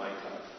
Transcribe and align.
the 0.00 0.06
book 0.30 0.49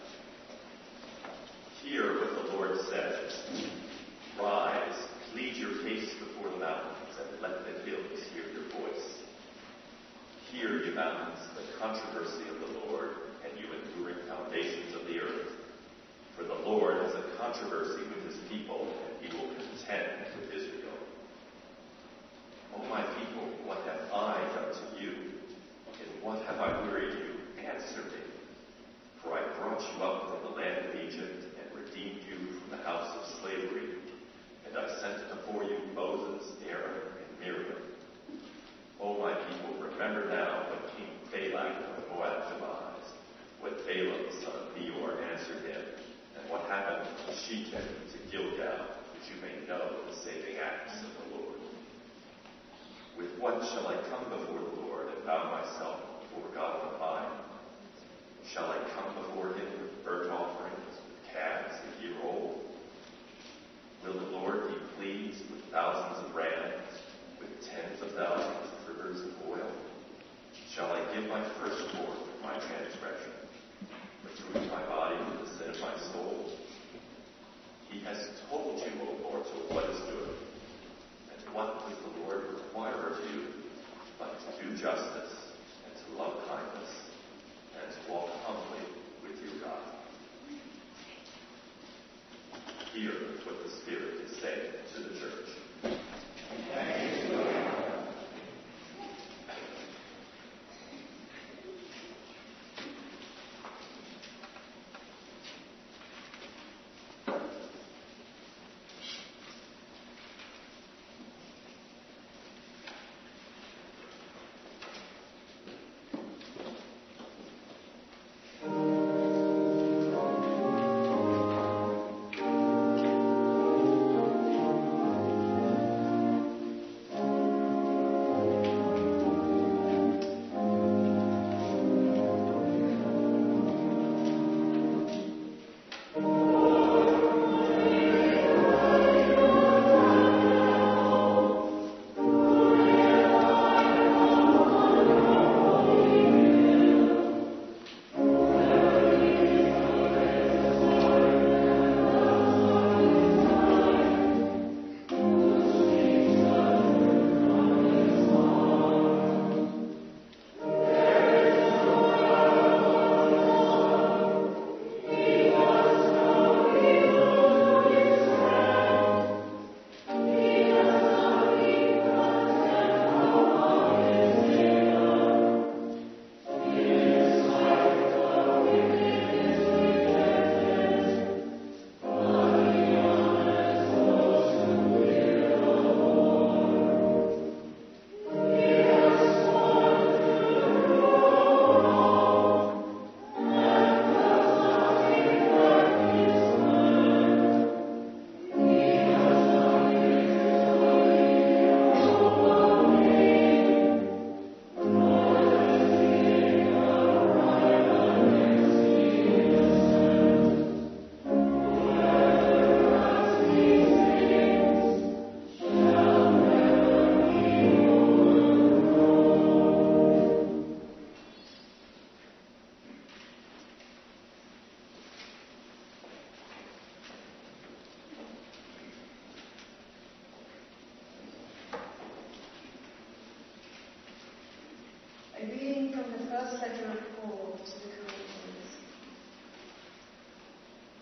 Paul 236.51 237.57
to 237.65 237.71
the 237.79 237.95
Corinthians. 237.95 238.67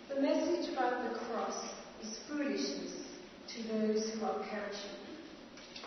The 0.07 0.21
message 0.21 0.73
about 0.73 1.11
the 1.11 1.19
cross 1.19 1.65
is 2.03 2.19
foolishness 2.27 2.93
to 3.55 3.63
those 3.63 4.11
who 4.11 4.25
are 4.25 4.45
perishing, 4.47 4.99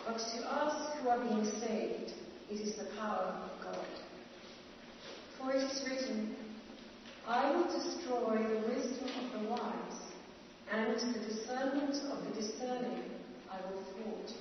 but 0.05 0.17
to 0.17 0.51
us 0.51 0.97
who 0.97 1.07
are 1.07 1.19
being 1.19 1.45
saved, 1.45 2.11
it 2.51 2.59
is 2.59 2.75
the 2.75 2.89
power 2.99 3.35
of 3.45 3.63
God. 3.63 3.87
For 5.37 5.53
it 5.53 5.63
is 5.63 5.81
written, 5.87 6.35
I 7.25 7.55
will 7.55 7.63
destroy 7.63 8.37
the 8.43 8.67
wisdom 8.67 9.09
of 9.23 9.41
the 9.41 9.49
wise, 9.49 9.99
and 10.73 10.93
the 11.15 11.19
discernment 11.19 11.95
of 12.11 12.25
the 12.25 12.41
discerning 12.41 13.03
I 13.49 13.57
will 13.71 13.81
thwart. 13.93 14.33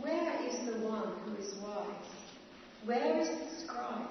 Where 0.00 0.46
is 0.48 0.66
the 0.66 0.86
one 0.88 1.12
who 1.24 1.36
is 1.36 1.54
wise? 1.62 2.17
Where 2.88 3.20
is 3.20 3.28
the 3.28 3.66
scribe? 3.66 4.08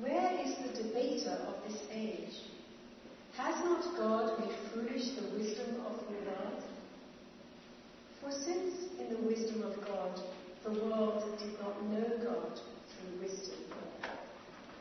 Where 0.00 0.40
is 0.44 0.56
the 0.56 0.82
debater 0.82 1.38
of 1.46 1.54
this 1.68 1.82
age? 1.92 2.34
Has 3.36 3.64
not 3.64 3.96
God 3.96 4.40
made 4.40 4.56
foolish 4.74 5.10
the 5.10 5.38
wisdom 5.38 5.82
of 5.86 6.00
the 6.00 6.14
world? 6.14 6.64
For 8.20 8.32
since 8.32 8.88
in 8.98 9.08
the 9.10 9.22
wisdom 9.22 9.62
of 9.62 9.86
God 9.86 10.20
the 10.64 10.72
world 10.72 11.38
did 11.38 11.52
not 11.60 11.80
know 11.84 12.08
God 12.24 12.58
through 12.90 13.20
wisdom, 13.20 13.60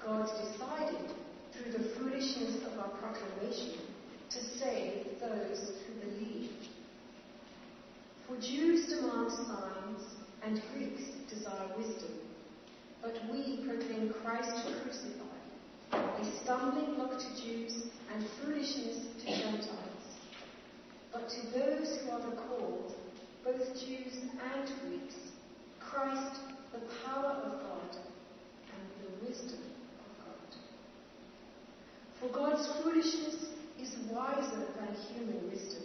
God 0.03 0.27
decided 0.41 1.11
through 1.53 1.73
the 1.73 1.89
foolishness 1.89 2.65
of 2.65 2.79
our 2.79 2.89
proclamation 2.97 3.81
to 4.31 4.43
save 4.43 5.19
those 5.19 5.73
who 5.85 6.09
believe. 6.09 6.49
For 8.27 8.35
Jews 8.37 8.87
demand 8.87 9.31
signs 9.31 10.07
and 10.41 10.59
Greeks 10.73 11.03
desire 11.29 11.69
wisdom, 11.77 12.24
but 13.05 13.21
we 13.31 13.57
proclaim 13.57 14.11
Christ 14.23 14.49
crucified, 14.81 15.29
a 15.93 16.41
stumbling 16.41 16.95
block 16.95 17.19
to 17.19 17.43
Jews 17.43 17.83
and 18.11 18.25
foolishness 18.41 19.05
to 19.19 19.25
Gentiles. 19.27 20.05
But 21.13 21.29
to 21.29 21.41
those 21.53 21.99
who 21.99 22.11
are 22.11 22.19
the 22.21 22.35
called, 22.35 22.95
both 23.43 23.61
Jews 23.75 24.17
and 24.53 24.71
Greeks, 24.81 25.13
Christ, 25.79 26.39
the 26.73 26.79
power 27.05 27.43
of 27.45 27.61
God 27.61 27.95
and 28.73 28.83
the 29.03 29.27
wisdom 29.27 29.59
of 29.99 30.25
God. 30.25 30.49
For 32.19 32.29
God's 32.33 32.67
foolishness 32.81 33.49
is 33.79 33.95
wiser 34.11 34.65
than 34.79 34.95
human 35.13 35.47
wisdom, 35.47 35.83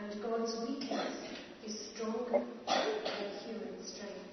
and 0.00 0.22
God's 0.22 0.56
weakness 0.68 1.12
is 1.66 1.90
stronger 1.92 2.44
than 2.68 3.26
human 3.44 3.84
strength. 3.84 4.27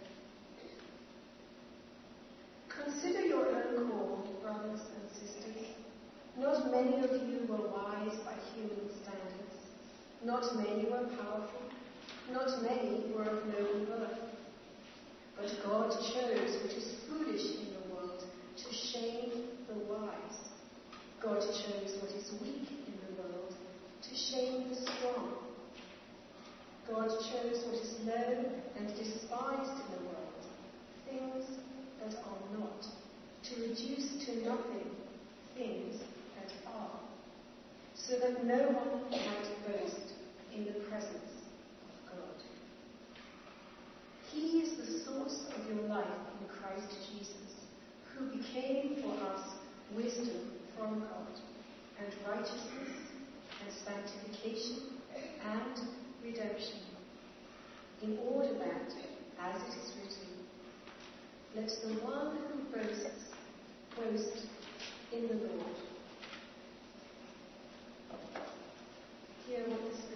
Consider 2.86 3.22
your 3.22 3.48
own 3.48 3.90
call, 3.90 4.28
brothers 4.44 4.82
and 4.94 5.10
sisters. 5.10 5.70
Not 6.38 6.70
many 6.70 7.04
of 7.04 7.12
you 7.28 7.48
were 7.50 7.68
wise 7.72 8.16
by 8.18 8.38
human 8.54 8.92
standards. 9.02 9.58
Not 10.24 10.56
many 10.56 10.86
were 10.86 11.10
powerful. 11.18 11.62
Not 12.32 12.62
many 12.62 13.12
were 13.12 13.24
of 13.24 13.44
noble 13.48 13.86
birth. 13.86 14.20
But 15.36 15.52
God 15.66 15.90
chose 16.14 16.62
what 16.62 16.74
is 16.74 16.96
foolish 17.10 17.58
in 17.58 17.74
the 17.74 17.96
world 17.96 18.24
to 18.56 18.74
shame 18.74 19.32
the 19.68 19.80
wise. 19.92 20.38
God 21.24 21.42
chose 21.42 21.98
what 22.00 22.12
is 22.12 22.34
weak 22.40 22.70
in 22.70 22.94
the 23.02 23.24
world 23.24 23.52
to 24.04 24.16
shame 24.16 24.70
the 24.70 24.76
strong. 24.76 25.34
God 26.88 27.10
chose 27.10 27.66
what 27.66 27.82
is 27.82 27.96
low 28.06 28.46
and 28.78 28.88
despised 28.96 29.72
in 29.72 29.92
the 29.92 30.04
world, 30.06 30.46
things 31.10 31.66
that 32.06 32.18
are 32.24 32.60
not, 32.60 32.86
to 33.44 33.62
reduce 33.62 34.26
to 34.26 34.46
nothing 34.46 34.92
things 35.58 36.02
that 36.38 36.52
are, 36.72 37.00
so 37.96 38.20
that 38.20 38.46
no 38.46 38.58
one 38.58 39.10
might 39.10 39.50
boast 39.66 40.14
in 40.54 40.66
the 40.66 40.80
presence 40.88 41.34
of 41.82 42.18
God. 42.18 42.44
He 44.32 44.60
is 44.60 44.78
the 44.78 45.04
source 45.04 45.46
of 45.56 45.76
your 45.76 45.88
life 45.88 46.06
in 46.40 46.48
Christ 46.48 46.94
Jesus, 47.12 47.66
who 48.14 48.38
became 48.38 49.02
for 49.02 49.14
us 49.26 49.56
wisdom 49.96 50.52
from 50.78 51.00
God, 51.00 51.40
and 52.00 52.14
righteousness, 52.28 52.92
and 53.64 53.74
sanctification, 53.84 55.00
and 55.44 55.80
redemption, 56.24 56.80
in 58.04 58.20
order 58.30 58.54
that, 58.54 58.94
as 59.42 59.62
it 59.62 59.80
is 59.80 59.94
written, 59.98 60.35
let 61.56 61.70
the 61.70 61.88
one 62.04 62.36
who 62.36 62.78
boasts 62.78 63.32
boast 63.96 64.46
in 65.14 65.28
the 65.28 65.36
Lord. 65.36 65.76
Hear 69.48 69.62
what 69.70 69.90
the 69.90 69.98
Spirit 69.98 70.15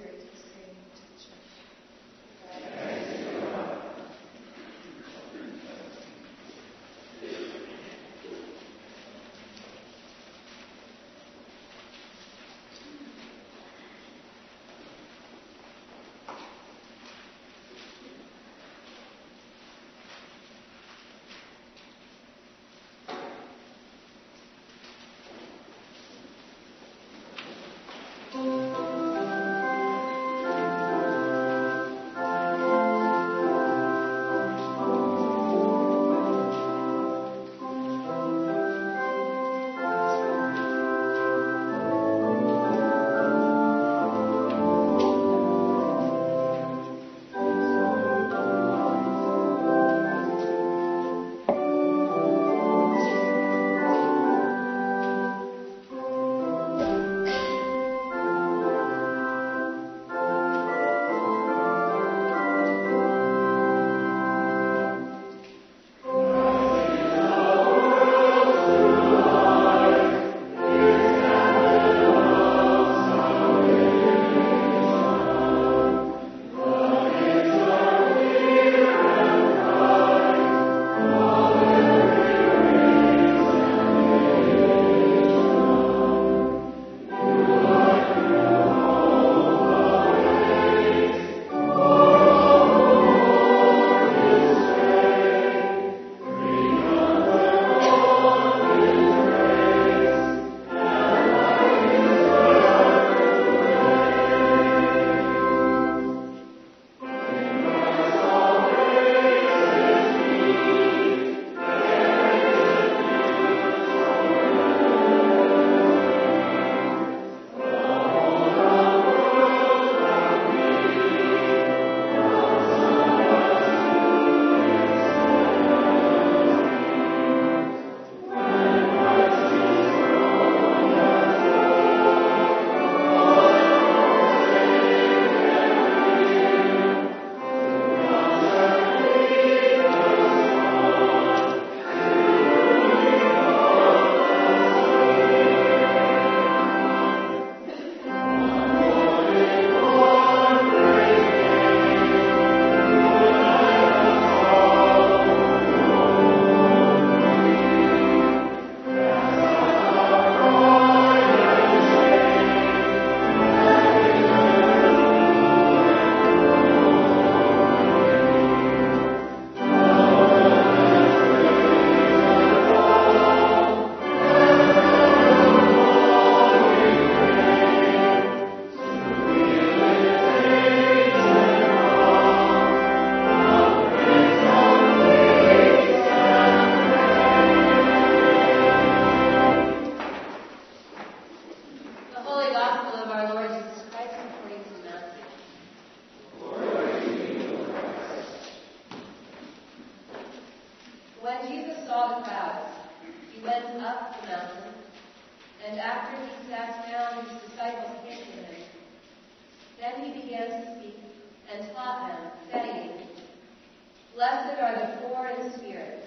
poor 215.29 215.45
in 215.45 215.53
spirit, 215.53 216.03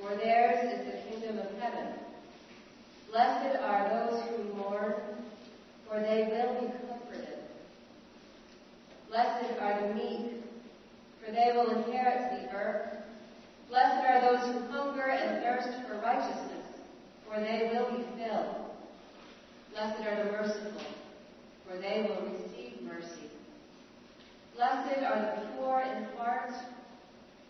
for 0.00 0.14
theirs 0.16 0.72
is 0.72 0.86
the 0.86 1.10
kingdom 1.10 1.38
of 1.38 1.58
heaven. 1.60 1.88
Blessed 3.10 3.56
are 3.60 3.88
those 3.88 4.22
who 4.28 4.54
mourn, 4.54 4.94
for 5.88 6.00
they 6.00 6.28
will 6.30 6.60
be 6.60 6.66
comforted. 6.86 7.38
Blessed 9.08 9.60
are 9.60 9.80
the 9.80 9.94
meek, 9.94 10.42
for 11.24 11.32
they 11.32 11.52
will 11.54 11.70
inherit 11.70 12.42
the 12.42 12.56
earth. 12.56 12.88
Blessed 13.68 14.04
are 14.06 14.20
those 14.20 14.52
who 14.52 14.72
hunger 14.72 15.08
and 15.08 15.42
thirst 15.42 15.86
for 15.86 15.98
righteousness, 15.98 16.66
for 17.26 17.40
they 17.40 17.70
will 17.72 17.96
be 17.96 18.04
filled. 18.16 18.56
Blessed 19.72 20.06
are 20.06 20.24
the 20.24 20.32
merciful, 20.32 20.82
for 21.66 21.78
they 21.78 22.06
will 22.08 22.30
receive 22.30 22.80
mercy. 22.82 23.30
Blessed 24.56 25.02
are 25.02 25.20
the 25.20 25.48
pure 25.56 25.82
in 25.82 26.04
heart, 26.16 26.52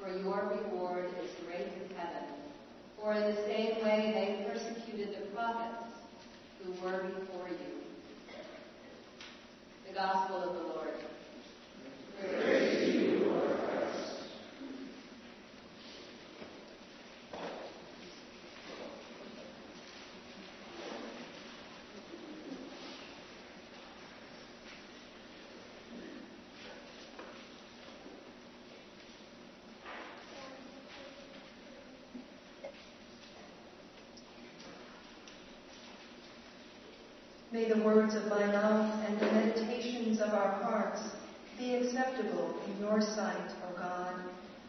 for 0.00 0.08
your 0.08 0.52
reward 0.62 1.06
is 1.22 1.30
great 1.46 1.66
in 1.66 1.96
heaven. 1.96 2.28
For 3.00 3.14
in 3.14 3.34
the 3.34 3.42
same 3.42 3.82
way 3.82 4.12
they 4.14 4.50
persecuted 4.50 5.16
the 5.16 5.26
prophets 5.34 5.92
who 6.62 6.72
were 6.82 7.02
before 7.02 7.48
you. 7.48 8.34
The 9.88 9.94
Gospel 9.94 10.36
of 10.36 10.54
the 10.54 10.62
Lord. 10.62 10.94
Praise 12.20 12.87
May 37.58 37.68
the 37.68 37.82
words 37.82 38.14
of 38.14 38.26
my 38.26 38.46
mouth 38.46 39.04
and 39.04 39.18
the 39.18 39.26
meditations 39.32 40.20
of 40.20 40.28
our 40.28 40.62
hearts 40.62 41.00
be 41.58 41.74
acceptable 41.74 42.54
in 42.68 42.78
your 42.78 43.00
sight, 43.00 43.50
O 43.66 43.76
God, 43.76 44.14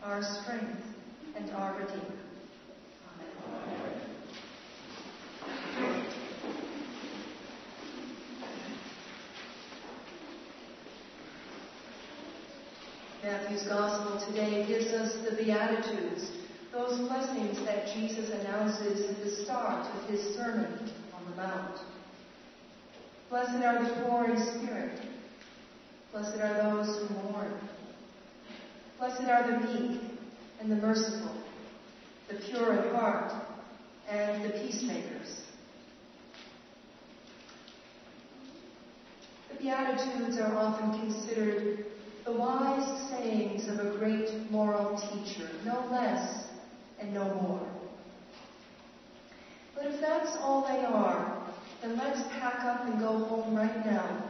our 0.04 0.24
strength 0.24 0.82
and 1.36 1.52
our 1.52 1.78
Redeemer. 1.78 2.02
Amen. 5.78 6.06
Matthew's 13.22 13.68
Gospel 13.68 14.20
today 14.26 14.66
gives 14.66 14.88
us 14.88 15.14
the 15.30 15.36
Beatitudes, 15.36 16.32
those 16.72 16.98
blessings 17.08 17.64
that 17.66 17.86
Jesus 17.94 18.32
announces 18.32 19.08
at 19.12 19.24
the 19.24 19.30
start 19.46 19.86
of 19.86 20.10
his 20.10 20.34
Sermon 20.34 20.92
on 21.14 21.30
the 21.30 21.36
Mount. 21.36 21.82
Blessed 23.30 23.64
are 23.64 23.84
the 23.84 24.02
poor 24.02 24.26
in 24.26 24.38
spirit. 24.38 25.00
Blessed 26.12 26.40
are 26.40 26.64
those 26.64 27.08
who 27.08 27.14
mourn. 27.14 27.60
Blessed 28.98 29.22
are 29.30 29.52
the 29.52 29.68
meek 29.68 30.02
and 30.60 30.72
the 30.72 30.76
merciful, 30.76 31.38
the 32.28 32.36
pure 32.36 32.74
in 32.74 32.96
heart, 32.96 33.32
and 34.10 34.44
the 34.44 34.50
peacemakers. 34.50 35.42
The 39.52 39.60
Beatitudes 39.60 40.40
are 40.40 40.56
often 40.56 41.00
considered 41.00 41.86
the 42.26 42.34
wise 42.34 43.10
sayings 43.12 43.68
of 43.68 43.80
a 43.80 43.96
great 44.00 44.50
moral 44.50 44.98
teacher, 44.98 45.48
no 45.64 45.88
less 45.92 46.48
and 47.00 47.14
no 47.14 47.26
more. 47.36 47.68
But 49.76 49.86
if 49.86 50.02
that's 50.02 50.36
all 50.42 50.64
they 50.64 50.84
are, 50.84 51.39
then 51.82 51.98
let's 51.98 52.22
pack 52.40 52.60
up 52.66 52.86
and 52.86 53.00
go 53.00 53.26
home 53.26 53.56
right 53.56 53.86
now. 53.86 54.26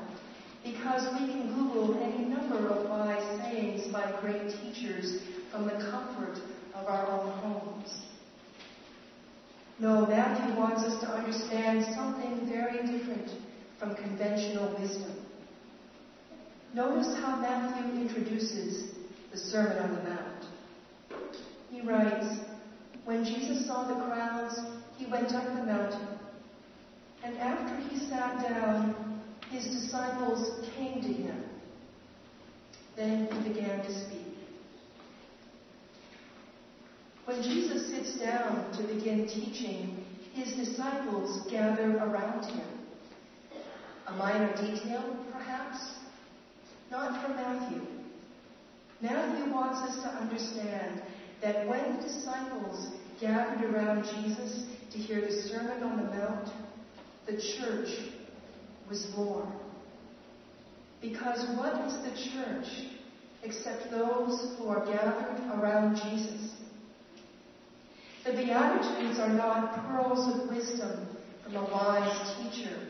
Because 0.64 1.08
we 1.14 1.28
can 1.28 1.54
Google 1.54 2.02
any 2.04 2.26
number 2.26 2.68
of 2.68 2.90
wise 2.90 3.42
sayings 3.42 3.92
by 3.92 4.14
great 4.22 4.52
teachers 4.62 5.22
from 5.52 5.66
the 5.66 5.72
comfort 5.92 6.38
of 6.76 6.86
our 6.86 7.08
own 7.08 7.32
homes. 7.40 8.02
No, 9.80 10.06
Matthew 10.06 10.60
wants 10.60 10.84
us 10.84 11.00
to 11.02 11.08
understand 11.08 11.86
something 11.96 12.48
very 12.50 12.86
different 12.86 13.32
from 13.80 13.96
conventional 13.96 14.78
wisdom. 14.78 15.26
Notice 16.74 17.16
how 17.18 17.38
Matthew 17.38 18.02
introduces 18.02 18.92
the 19.32 19.38
Sermon 19.38 19.78
on 19.78 19.96
the 19.96 20.10
Mount. 20.10 20.46
He 21.72 21.82
writes, 21.82 22.42
When 23.06 23.24
Jesus 23.24 23.66
saw 23.66 23.88
the 23.88 24.06
crowds, 24.06 24.60
he 24.98 25.10
went 25.10 25.32
up 25.34 25.46
the 25.56 25.64
mountain. 25.64 26.19
And 27.24 27.38
after 27.38 27.76
he 27.90 28.10
sat 28.10 28.42
down, 28.42 29.22
his 29.50 29.66
disciples 29.66 30.66
came 30.76 31.02
to 31.02 31.08
him. 31.08 31.44
Then 32.96 33.28
he 33.32 33.50
began 33.50 33.84
to 33.84 34.06
speak. 34.06 34.20
When 37.26 37.44
Jesus 37.44 37.88
sits 37.90 38.20
down 38.20 38.72
to 38.78 38.94
begin 38.94 39.28
teaching, 39.28 40.04
his 40.34 40.54
disciples 40.54 41.48
gather 41.50 41.98
around 41.98 42.46
him. 42.46 42.68
A 44.08 44.14
minor 44.14 44.56
detail, 44.56 45.04
perhaps? 45.32 45.78
Not 46.90 47.24
for 47.24 47.34
Matthew. 47.34 47.82
Matthew 49.02 49.54
wants 49.54 49.80
us 49.80 50.04
to 50.04 50.10
understand 50.10 51.02
that 51.42 51.68
when 51.68 51.98
the 51.98 52.04
disciples 52.04 52.90
gathered 53.22 53.64
around 53.74 54.04
Jesus 54.04 54.66
to 54.92 54.98
hear 54.98 55.22
the 55.22 55.32
Sermon 55.32 55.84
on 55.84 55.98
the 55.98 56.04
Mount, 56.04 56.50
the 57.30 57.38
church 57.38 57.90
was 58.90 59.06
born. 59.16 59.52
Because 61.02 61.46
what 61.58 61.86
is 61.86 61.94
the 62.04 62.32
church 62.32 62.66
except 63.44 63.92
those 63.92 64.56
who 64.58 64.68
are 64.68 64.86
gathered 64.86 65.40
around 65.54 65.96
Jesus? 65.96 66.56
The 68.26 68.32
Beatitudes 68.32 69.20
are 69.20 69.30
not 69.30 69.76
pearls 69.88 70.28
of 70.36 70.50
wisdom 70.50 71.08
from 71.44 71.56
a 71.56 71.64
wise 71.64 72.36
teacher. 72.38 72.88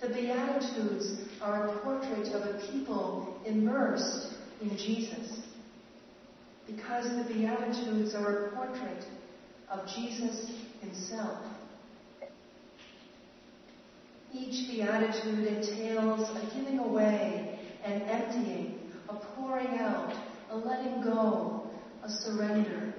The 0.00 0.08
Beatitudes 0.08 1.28
are 1.40 1.68
a 1.68 1.78
portrait 1.80 2.28
of 2.28 2.42
a 2.42 2.70
people 2.70 3.40
immersed 3.46 4.34
in 4.60 4.76
Jesus. 4.76 5.40
Because 6.66 7.04
the 7.04 7.34
Beatitudes 7.34 8.14
are 8.14 8.46
a 8.46 8.50
portrait 8.52 9.04
of 9.70 9.88
Jesus 9.88 10.52
himself. 10.80 11.44
Each 14.34 14.68
beatitude 14.68 15.46
entails 15.46 16.30
a 16.30 16.56
giving 16.56 16.78
away, 16.78 17.60
an 17.84 18.02
emptying, 18.02 18.90
a 19.08 19.14
pouring 19.14 19.78
out, 19.78 20.14
a 20.50 20.56
letting 20.56 21.02
go, 21.02 21.70
a 22.02 22.08
surrender. 22.08 22.94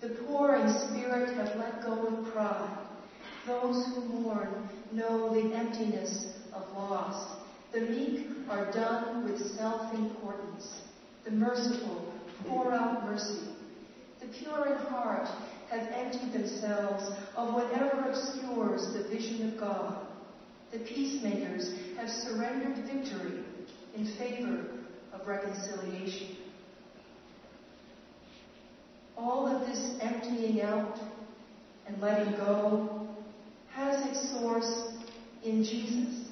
The 0.00 0.10
poor 0.24 0.54
in 0.54 0.68
spirit 0.68 1.36
have 1.36 1.56
let 1.56 1.82
go 1.82 2.06
of 2.06 2.32
pride. 2.32 2.86
Those 3.46 3.86
who 3.86 4.04
mourn 4.20 4.68
know 4.92 5.34
the 5.34 5.56
emptiness 5.56 6.36
of 6.52 6.62
loss. 6.74 7.36
The 7.72 7.80
meek 7.80 8.28
are 8.48 8.70
done 8.72 9.24
with 9.24 9.40
self-importance. 9.56 10.82
The 11.24 11.32
merciful 11.32 12.12
pour 12.46 12.72
out 12.72 13.04
mercy. 13.04 13.48
The 14.20 14.26
pure 14.26 14.66
in 14.66 14.86
heart 14.86 15.28
have 15.70 15.88
emptied 15.92 16.32
themselves 16.32 17.04
of 17.36 17.54
whatever 17.54 18.08
obscures 18.08 18.92
the 18.92 19.08
vision 19.08 19.48
of 19.48 19.58
God. 19.58 20.06
The 20.72 20.78
peacemakers 20.80 21.74
have 21.96 22.08
surrendered 22.08 22.84
victory 22.84 23.44
in 23.96 24.06
favor 24.18 24.66
of 25.12 25.26
reconciliation. 25.26 26.36
All 29.16 29.46
of 29.46 29.66
this 29.66 29.98
emptying 30.00 30.60
out 30.60 30.98
and 31.86 32.00
letting 32.00 32.32
go 32.32 33.08
has 33.72 34.06
its 34.06 34.30
source 34.32 34.88
in 35.42 35.64
Jesus. 35.64 36.28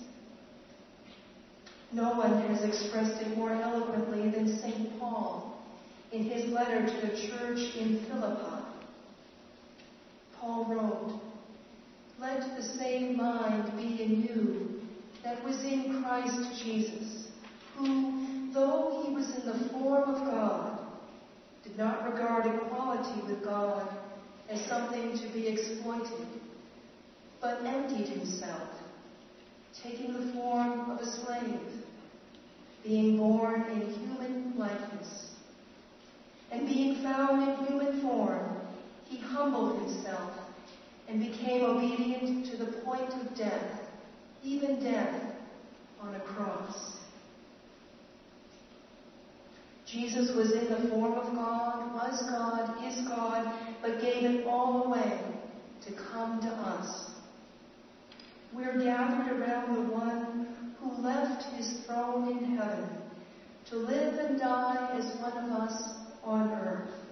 No 1.92 2.14
one 2.14 2.48
has 2.48 2.62
expressed 2.64 3.22
it 3.22 3.36
more 3.36 3.52
eloquently 3.52 4.28
than 4.30 4.58
St. 4.60 4.98
Paul 4.98 5.62
in 6.12 6.24
his 6.24 6.50
letter 6.50 6.84
to 6.84 7.06
the 7.06 7.28
church 7.28 7.76
in 7.76 8.04
Philippi. 8.06 8.63
Paul 10.44 10.66
wrote, 10.66 11.20
Let 12.20 12.54
the 12.54 12.62
same 12.62 13.16
mind 13.16 13.72
be 13.78 14.02
in 14.02 14.22
you 14.24 14.82
that 15.24 15.42
was 15.42 15.56
in 15.64 16.02
Christ 16.02 16.62
Jesus, 16.62 17.28
who, 17.76 18.50
though 18.52 19.02
he 19.02 19.14
was 19.14 19.26
in 19.36 19.46
the 19.46 19.70
form 19.70 20.14
of 20.14 20.22
God, 20.30 20.80
did 21.62 21.78
not 21.78 22.12
regard 22.12 22.44
equality 22.44 23.22
with 23.26 23.42
God 23.42 23.88
as 24.50 24.60
something 24.66 25.16
to 25.16 25.32
be 25.32 25.48
exploited, 25.48 26.28
but 27.40 27.64
emptied 27.64 28.08
himself, 28.08 28.68
taking 29.82 30.12
the 30.12 30.30
form 30.34 30.90
of 30.90 31.00
a 31.00 31.06
slave, 31.06 31.60
being 32.84 33.16
born 33.16 33.62
in 33.70 33.94
human 33.94 34.58
likeness. 34.58 35.30
And 36.52 36.66
being 36.66 37.02
found 37.02 37.48
in 37.48 37.66
human 37.66 38.02
form, 38.02 38.53
he 39.08 39.18
humbled 39.18 39.82
himself 39.82 40.32
and 41.08 41.20
became 41.20 41.64
obedient 41.64 42.46
to 42.50 42.56
the 42.56 42.72
point 42.82 43.12
of 43.12 43.36
death, 43.36 43.80
even 44.42 44.82
death 44.82 45.34
on 46.00 46.14
a 46.14 46.20
cross. 46.20 46.96
Jesus 49.86 50.34
was 50.34 50.52
in 50.52 50.70
the 50.70 50.88
form 50.88 51.12
of 51.12 51.34
God, 51.34 51.94
was 51.94 52.22
God, 52.30 52.84
is 52.86 53.06
God, 53.06 53.54
but 53.82 54.00
gave 54.00 54.24
it 54.24 54.46
all 54.46 54.84
away 54.84 55.20
to 55.86 55.92
come 55.92 56.40
to 56.40 56.48
us. 56.48 57.10
We're 58.52 58.82
gathered 58.82 59.38
around 59.38 59.74
the 59.74 59.92
one 59.92 60.74
who 60.80 60.90
left 61.02 61.42
his 61.54 61.84
throne 61.86 62.30
in 62.30 62.56
heaven 62.56 62.88
to 63.70 63.76
live 63.76 64.14
and 64.18 64.38
die 64.38 64.96
as 64.96 65.20
one 65.20 65.36
of 65.36 65.50
us 65.50 65.82
on 66.22 66.52
earth. 66.52 67.03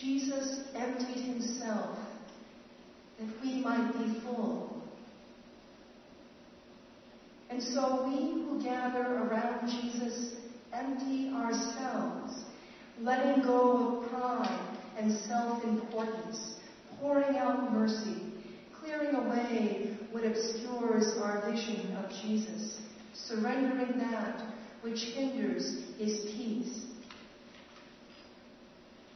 Jesus 0.00 0.60
emptied 0.74 1.22
himself 1.22 1.98
that 3.18 3.28
we 3.42 3.60
might 3.60 3.92
be 3.98 4.20
full. 4.20 4.82
And 7.50 7.62
so 7.62 8.06
we 8.06 8.44
who 8.44 8.62
gather 8.62 9.02
around 9.02 9.68
Jesus 9.68 10.36
empty 10.72 11.30
ourselves, 11.34 12.44
letting 13.00 13.42
go 13.42 13.98
of 14.02 14.10
pride 14.10 14.78
and 14.96 15.12
self-importance, 15.12 16.54
pouring 16.98 17.36
out 17.36 17.72
mercy, 17.72 18.22
clearing 18.80 19.14
away 19.14 19.96
what 20.12 20.24
obscures 20.24 21.18
our 21.18 21.50
vision 21.50 21.94
of 21.96 22.10
Jesus, 22.22 22.80
surrendering 23.14 23.98
that 23.98 24.42
which 24.82 25.00
hinders 25.00 25.82
his 25.98 26.20
peace. 26.36 26.89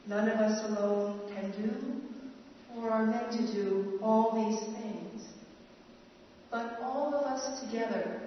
None 0.07 0.29
of 0.29 0.39
us 0.39 0.65
alone 0.69 1.21
can 1.35 1.51
do 1.53 2.05
or 2.77 2.91
are 2.91 3.07
meant 3.07 3.33
to 3.33 3.53
do 3.53 3.99
all 4.03 4.33
these 4.35 4.61
things. 4.77 5.23
But 6.51 6.79
all 6.83 7.15
of 7.15 7.25
us 7.27 7.61
together, 7.63 8.21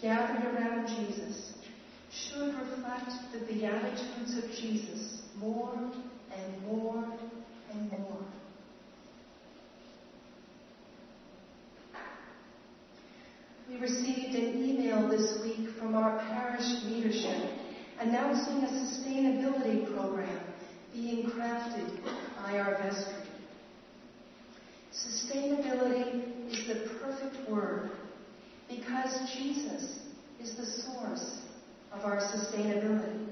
gathered 0.00 0.44
around 0.54 0.88
Jesus, 0.88 1.54
should 2.10 2.54
reflect 2.54 3.10
the 3.32 3.40
Beatitudes 3.40 4.36
of 4.36 4.50
Jesus 4.50 5.22
more 5.38 5.74
and 5.74 6.62
more 6.66 7.04
and 7.72 7.90
more. 7.90 8.18
We 13.68 13.78
received 13.78 14.34
an 14.36 14.64
email 14.64 15.08
this 15.08 15.42
week 15.42 15.70
from 15.78 15.94
our 15.94 16.18
parish 16.18 16.84
leadership 16.84 17.50
announcing 17.98 18.62
a 18.62 18.68
sustainability 18.68 19.92
program 19.92 20.45
being 20.96 21.30
crafted 21.30 21.90
by 22.42 22.58
our 22.58 22.78
vestry. 22.82 23.28
Sustainability 24.94 26.50
is 26.50 26.66
the 26.66 26.88
perfect 26.98 27.50
word 27.50 27.90
because 28.70 29.30
Jesus 29.34 29.98
is 30.42 30.56
the 30.56 30.64
source 30.64 31.42
of 31.92 32.04
our 32.04 32.18
sustainability. 32.18 33.26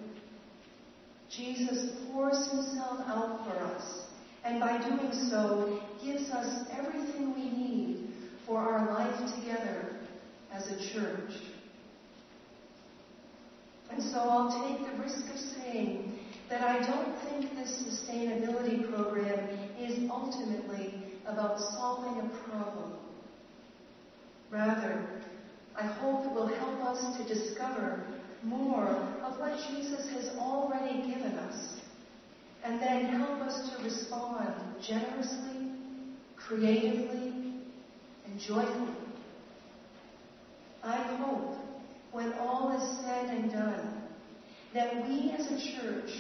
Jesus 1.31 1.90
pours 2.12 2.37
himself 2.50 3.00
out 3.07 3.44
for 3.46 3.57
us, 3.59 4.03
and 4.44 4.61
by 4.61 4.77
doing 4.87 5.12
so, 5.31 5.81
gives 6.05 6.31
us 6.31 6.66
everything 6.79 7.35
we 7.35 7.50
need 7.50 8.09
for 8.46 8.59
our 8.59 8.92
life 8.92 9.35
together 9.35 9.96
as 10.53 10.70
a 10.70 10.92
church. 10.92 11.33
And 13.90 14.03
so 14.03 14.18
I'll 14.18 14.68
take 14.68 14.87
the 14.87 15.03
risk 15.03 15.24
of 15.33 15.38
saying 15.38 16.13
that 16.48 16.62
I 16.62 16.78
don't 16.87 17.18
think 17.22 17.54
this 17.54 17.83
sustainability 17.83 18.88
program 18.90 19.48
is 19.78 20.11
ultimately 20.11 20.94
about 21.26 21.59
solving 21.59 22.20
a 22.20 22.48
problem. 22.48 22.92
Rather, 24.50 25.07
I 25.76 25.83
hope 25.87 26.26
it 26.26 26.33
will 26.33 26.46
help 26.46 26.80
us 26.80 27.16
to 27.16 27.24
discover 27.24 28.04
more 28.42 28.87
of 29.24 29.38
what 29.38 29.59
Jesus 29.70 30.09
has 30.11 30.37
already 30.38 30.98
given 31.09 31.33
us, 31.33 31.80
and 32.62 32.80
then 32.80 33.07
help 33.07 33.40
us 33.40 33.70
to 33.70 33.85
respond 33.85 34.54
generously, 34.87 35.72
creatively, 36.37 37.33
and 38.26 38.38
joyfully. 38.38 38.94
I 40.83 40.96
hope, 41.16 41.57
when 42.12 42.35
all 42.35 42.76
is 42.76 43.04
said 43.04 43.26
and 43.30 43.50
done, 43.50 44.02
that 44.74 45.09
we 45.09 45.30
as 45.30 45.46
a 45.46 45.80
church 45.80 46.11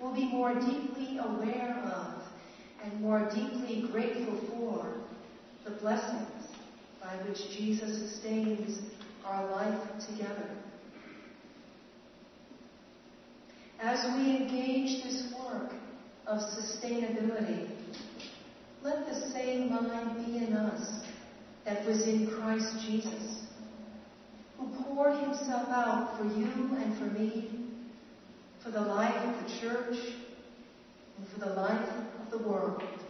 will 0.00 0.14
be 0.14 0.26
more 0.26 0.54
deeply 0.54 1.18
aware 1.18 1.82
of 1.84 2.22
and 2.84 3.00
more 3.00 3.30
deeply 3.34 3.88
grateful 3.90 4.38
for 4.48 4.94
the 5.64 5.76
blessings 5.80 6.46
by 7.00 7.16
which 7.28 7.38
Jesus 7.56 7.98
sustains 7.98 8.80
our 9.24 9.50
life 9.52 10.06
together. 10.08 10.50
As 13.80 14.04
we 14.16 14.36
engage 14.36 15.02
this 15.02 15.34
work 15.38 15.72
of 16.26 16.38
sustainability, 16.38 17.68
let 18.82 19.06
the 19.06 19.30
same 19.32 19.70
mind 19.70 20.24
be 20.24 20.38
in 20.38 20.52
us 20.52 21.04
that 21.64 21.84
was 21.84 22.06
in 22.06 22.30
Christ 22.30 22.74
Jesus, 22.86 23.46
who 24.56 24.68
poured 24.84 25.18
himself 25.18 25.68
out 25.68 26.16
for 26.16 26.24
you 26.24 26.46
and 26.76 26.96
for 26.98 27.06
me, 27.06 27.65
for 28.66 28.72
the 28.72 28.80
life 28.80 29.22
of 29.22 29.44
the 29.44 29.48
church, 29.48 30.16
and 31.16 31.28
for 31.28 31.38
the 31.38 31.54
life 31.54 31.88
of 32.18 32.30
the 32.30 32.38
world. 32.38 33.05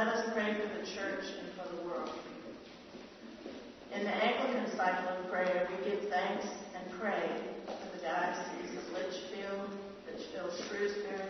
Let 0.00 0.16
us 0.16 0.32
pray 0.32 0.54
for 0.54 0.66
the 0.80 0.86
church 0.96 1.28
and 1.28 1.52
for 1.60 1.76
the 1.76 1.82
world. 1.84 2.08
In 3.92 4.02
the 4.02 4.08
Anglican 4.08 4.74
cycle 4.74 5.12
of 5.12 5.30
prayer, 5.30 5.68
we 5.68 5.90
give 5.90 6.08
thanks 6.08 6.46
and 6.72 6.98
pray 6.98 7.28
for 7.66 7.98
the 7.98 8.02
dioceses 8.02 8.78
of 8.78 8.92
Lichfield, 8.94 9.68
Lichfield 10.08 10.52
Shrewsbury, 10.56 11.20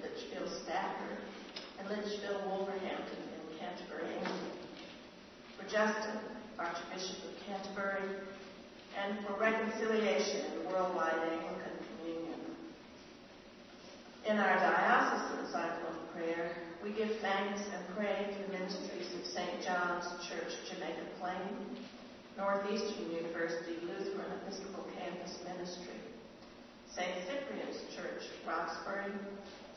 Lichfield 0.00 0.48
Stafford, 0.62 1.18
and 1.80 1.88
Lichfield 1.88 2.46
Wolverhampton 2.46 3.18
in 3.18 3.58
Canterbury, 3.58 4.14
England. 4.14 4.52
For 5.58 5.64
Justin, 5.64 6.20
Archbishop 6.56 7.18
of 7.26 7.34
Canterbury, 7.44 8.14
and 8.96 9.26
for 9.26 9.40
reconciliation 9.40 10.46
in 10.46 10.62
the 10.62 10.70
worldwide 10.70 11.18
Anglican 11.18 11.74
Communion. 11.98 12.40
In 14.24 14.38
our 14.38 14.54
diocesan 14.54 15.50
cycle 15.50 15.88
of 15.88 16.14
prayer, 16.14 16.54
we 16.82 16.92
give 16.92 17.18
thanks 17.20 17.60
and 17.74 17.89
for 18.00 18.06
the 18.06 18.58
ministries 18.58 19.12
of 19.12 19.26
St. 19.26 19.60
John's 19.60 20.08
Church, 20.24 20.56
Jamaica 20.72 21.04
Plain, 21.20 21.52
Northeastern 22.38 23.12
University 23.12 23.76
Lutheran 23.84 24.40
Episcopal 24.40 24.88
Campus 24.96 25.36
Ministry, 25.44 26.00
St. 26.96 27.12
Cyprian's 27.28 27.76
Church, 27.94 28.24
Roxbury, 28.48 29.12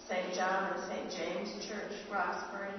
St. 0.08 0.36
John 0.36 0.72
and 0.72 0.80
St. 0.88 1.12
James 1.12 1.68
Church, 1.68 1.92
Roxbury, 2.10 2.72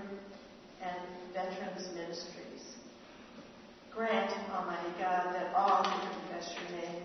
and 0.80 0.96
Veterans 1.35 1.92
Ministries. 1.92 2.80
Grant, 3.92 4.33
Almighty 4.48 4.96
God, 4.98 5.35
that 5.37 5.52
all 5.54 5.85
who 5.85 6.09
confess 6.24 6.57
your 6.57 6.80
name 6.80 7.02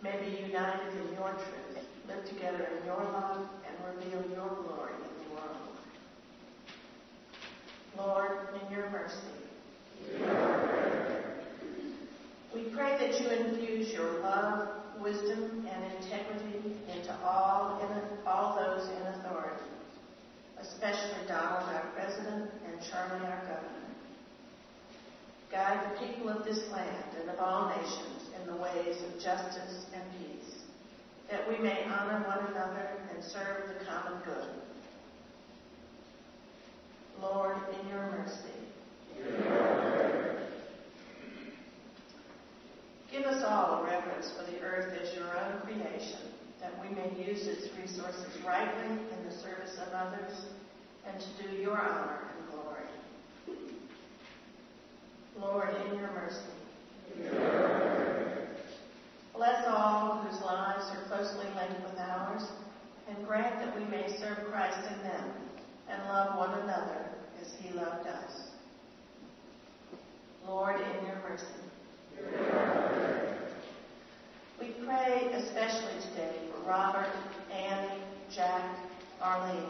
may 0.00 0.14
be 0.30 0.46
united 0.46 0.94
in 0.94 1.14
your 1.18 1.32
truth, 1.32 1.82
live 2.06 2.24
together 2.28 2.68
in 2.70 2.86
your 2.86 3.02
love, 3.02 3.48
and 3.66 3.74
reveal 3.98 4.22
your 4.30 4.62
glory. 4.62 5.09
Lord, 7.96 8.48
in 8.54 8.72
your 8.72 8.90
mercy. 8.90 9.16
We 12.54 12.62
pray 12.74 12.96
that 12.98 13.20
you 13.20 13.28
infuse 13.28 13.92
your 13.92 14.20
love, 14.20 14.68
wisdom, 15.00 15.66
and 15.70 15.92
integrity 16.02 16.74
into 16.92 17.14
all, 17.24 17.80
in, 17.80 18.26
all 18.26 18.56
those 18.56 18.88
in 18.88 19.02
authority, 19.14 19.70
especially 20.60 21.26
Donald, 21.28 21.68
our 21.74 21.86
president, 21.94 22.50
and 22.66 22.80
Charlie, 22.90 23.24
our 23.26 23.40
governor. 23.42 23.80
Guide 25.50 25.92
the 25.92 26.06
people 26.06 26.28
of 26.28 26.44
this 26.44 26.70
land 26.70 27.04
and 27.20 27.30
of 27.30 27.38
all 27.38 27.68
nations 27.68 28.30
in 28.40 28.46
the 28.46 28.56
ways 28.56 28.96
of 29.02 29.20
justice 29.22 29.86
and 29.94 30.02
peace, 30.18 30.54
that 31.30 31.48
we 31.48 31.58
may 31.58 31.84
honor 31.84 32.24
one 32.26 32.46
another 32.50 32.90
and 33.14 33.24
serve 33.24 33.68
the 33.68 33.84
common 33.84 34.20
good. 34.24 34.48
Lord, 37.22 37.56
in 37.80 37.88
your 37.88 38.10
mercy. 38.10 38.60
Give 43.12 43.24
us 43.24 43.44
all 43.46 43.82
a 43.82 43.84
reverence 43.84 44.32
for 44.38 44.50
the 44.50 44.60
earth 44.60 44.98
as 45.02 45.14
your 45.14 45.26
own 45.38 45.60
creation, 45.62 46.20
that 46.60 46.72
we 46.80 46.94
may 46.94 47.10
use 47.26 47.46
its 47.46 47.68
resources 47.76 48.26
rightly 48.46 48.90
in 48.90 49.28
the 49.28 49.34
service 49.42 49.76
of 49.86 49.92
others 49.92 50.32
and 51.06 51.20
to 51.20 51.42
do 51.42 51.56
your 51.56 51.78
honor 51.78 52.20
and 52.38 52.50
glory. 52.50 52.84
Lord, 55.38 55.74
in 55.86 55.98
your 55.98 56.10
mercy. 56.12 56.54
Bless 59.34 59.64
all 59.66 60.18
whose 60.18 60.40
lives 60.42 60.84
are 60.92 61.04
closely 61.08 61.46
linked 61.56 61.82
with 61.82 61.98
ours, 61.98 62.44
and 63.08 63.26
grant 63.26 63.58
that 63.58 63.74
we 63.78 63.84
may 63.86 64.16
serve 64.18 64.38
Christ 64.50 64.78
in 64.90 65.02
them 65.02 65.49
and 65.90 66.02
love 66.08 66.38
one 66.38 66.58
another 66.60 67.06
as 67.40 67.52
he 67.60 67.70
loved 67.74 68.06
us. 68.06 68.50
Lord, 70.46 70.76
in 70.80 71.06
your 71.06 71.16
mercy. 71.28 71.46
We 74.60 74.68
pray 74.84 75.32
especially 75.32 76.00
today 76.10 76.36
for 76.52 76.68
Robert, 76.68 77.10
Annie, 77.52 78.02
Jack, 78.34 78.76
Arlene, 79.20 79.64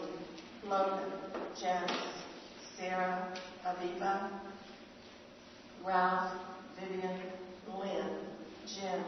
Logan, 0.66 1.12
Janice, 1.61 1.92
Sarah, 2.78 3.33
Aviva, 3.66 4.30
Ralph, 5.85 6.33
Vivian, 6.78 7.20
Lynn, 7.78 8.11
Jim, 8.66 9.04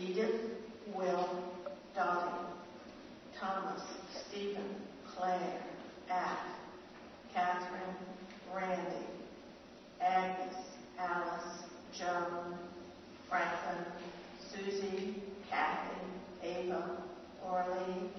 Edith, 0.00 0.40
Will, 0.94 1.28
Dottie, 1.94 2.46
Thomas, 3.38 3.82
Stephen, 4.28 4.68
Claire, 5.06 5.60
Ack, 6.12 6.38
Catherine, 7.32 7.96
Randy, 8.54 9.06
Agnes, 10.00 10.54
Alice, 10.98 11.62
Joan, 11.92 12.58
Franklin, 13.30 13.84
Susie, 14.38 15.22
Kathy, 15.48 15.96
Ava, 16.42 16.98
Orly, 17.42 18.10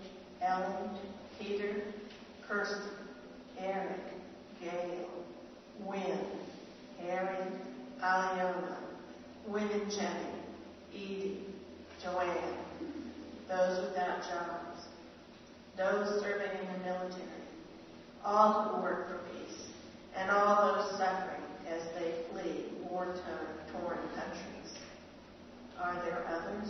Ellen, 0.42 0.90
Peter, 1.40 1.84
Kirsten, 2.48 2.82
Eric, 3.60 4.02
Gail, 4.60 5.10
Wynn, 5.86 6.20
Harry, 7.00 7.38
Aliona, 8.02 8.78
Wynn 9.48 9.70
and 9.70 9.92
Jenny, 9.92 10.10
Edie, 10.96 11.46
Joanne, 12.02 12.58
those 13.48 13.88
without 13.88 14.24
jobs, 14.24 14.88
those 15.78 16.22
serving 16.22 16.58
in 16.60 16.74
the 16.74 16.86
military, 16.86 17.43
all 18.26 18.64
who 18.64 18.82
work 18.82 19.08
for 19.10 19.20
peace, 19.34 19.68
and 20.16 20.32
all 20.32 20.76
those 20.76 20.92
suffering 20.98 21.42
as 21.68 21.82
they 22.00 22.14
flee 22.32 22.66
war-torn 22.90 24.00
countries. 24.16 24.78
Are 25.82 25.96
there 26.06 26.26
others? 26.30 26.70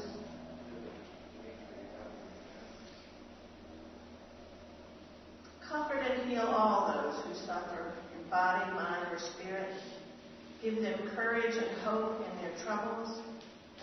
Comfort 5.69 6.01
and 6.09 6.29
heal 6.29 6.47
all 6.47 6.87
those 6.93 7.15
who 7.25 7.33
suffer 7.45 7.93
in 8.15 8.29
body, 8.29 8.71
mind, 8.73 9.07
or 9.11 9.19
spirit. 9.19 9.73
Give 10.63 10.81
them 10.81 10.99
courage 11.15 11.55
and 11.55 11.77
hope 11.81 12.25
in 12.31 12.37
their 12.41 12.55
troubles, 12.63 13.21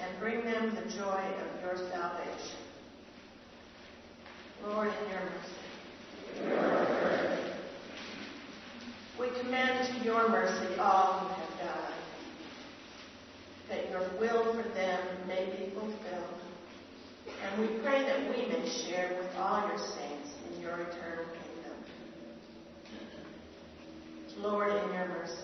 and 0.00 0.18
bring 0.18 0.44
them 0.44 0.74
the 0.74 0.90
joy 0.90 1.22
of 1.40 1.62
your 1.62 1.76
salvation. 1.90 2.58
Lord, 4.66 4.88
in 4.88 5.10
your 5.10 5.20
mercy. 5.20 5.56
We 9.18 9.28
your 10.04 10.28
mercy 10.28 10.76
all 10.78 11.20
who 11.20 11.28
have 11.28 11.74
died 11.74 11.90
that 13.70 13.88
your 13.88 14.00
will 14.18 14.52
for 14.52 14.68
them 14.70 15.00
may 15.28 15.44
be 15.46 15.72
fulfilled. 15.72 16.40
And 17.44 17.60
we 17.60 17.78
pray 17.78 18.02
that 18.02 18.36
we 18.36 18.46
may 18.46 18.68
share 18.68 19.16
with 19.16 19.34
all 19.36 19.68
your 19.68 19.78
saints 19.78 20.30
in 20.52 20.60
your 20.60 20.72
eternal 20.72 21.24
kingdom. 21.24 21.76
Lord, 24.38 24.70
in 24.70 24.92
your 24.92 25.08
mercy. 25.08 25.34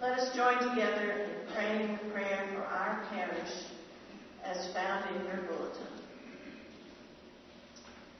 Let 0.00 0.18
us 0.18 0.36
join 0.36 0.58
together 0.58 1.12
in 1.12 1.54
praying 1.54 1.92
the 1.92 2.10
prayer 2.10 2.48
for 2.52 2.62
our 2.62 3.04
parish 3.10 3.52
as 4.44 4.72
found 4.74 5.04
in 5.16 5.24
your 5.24 5.42
bulletin. 5.46 5.86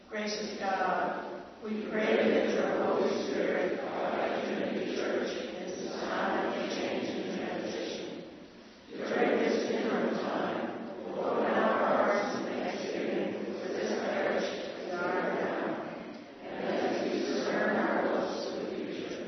Gracious 0.09 0.57
God, 0.59 1.40
we 1.63 1.83
pray 1.91 2.17
that 2.17 2.55
your 2.55 2.85
Holy 2.85 3.25
Spirit 3.27 3.81
guide 3.83 4.45
Trinity 4.45 4.97
Church 4.97 5.31
in 5.37 5.67
this 5.67 5.93
time 6.01 6.49
of 6.49 6.55
change 6.71 7.09
and 7.11 7.39
transition. 7.39 8.07
During 8.97 9.39
this 9.41 9.71
interim 9.71 10.19
time, 10.21 10.71
open 11.19 11.53
our 11.53 11.87
hearts 11.87 12.39
to 12.39 12.45
thanksgiving 12.45 13.45
for 13.61 13.69
this 13.69 13.93
parish 14.09 14.49
we 14.87 14.93
are 14.93 15.21
now, 15.35 15.77
and 16.49 16.65
as 16.65 17.03
we 17.03 17.09
discern 17.21 17.77
our 17.77 18.09
hopes 18.09 18.47
for 18.47 18.65
the 18.65 18.71
future. 18.77 19.25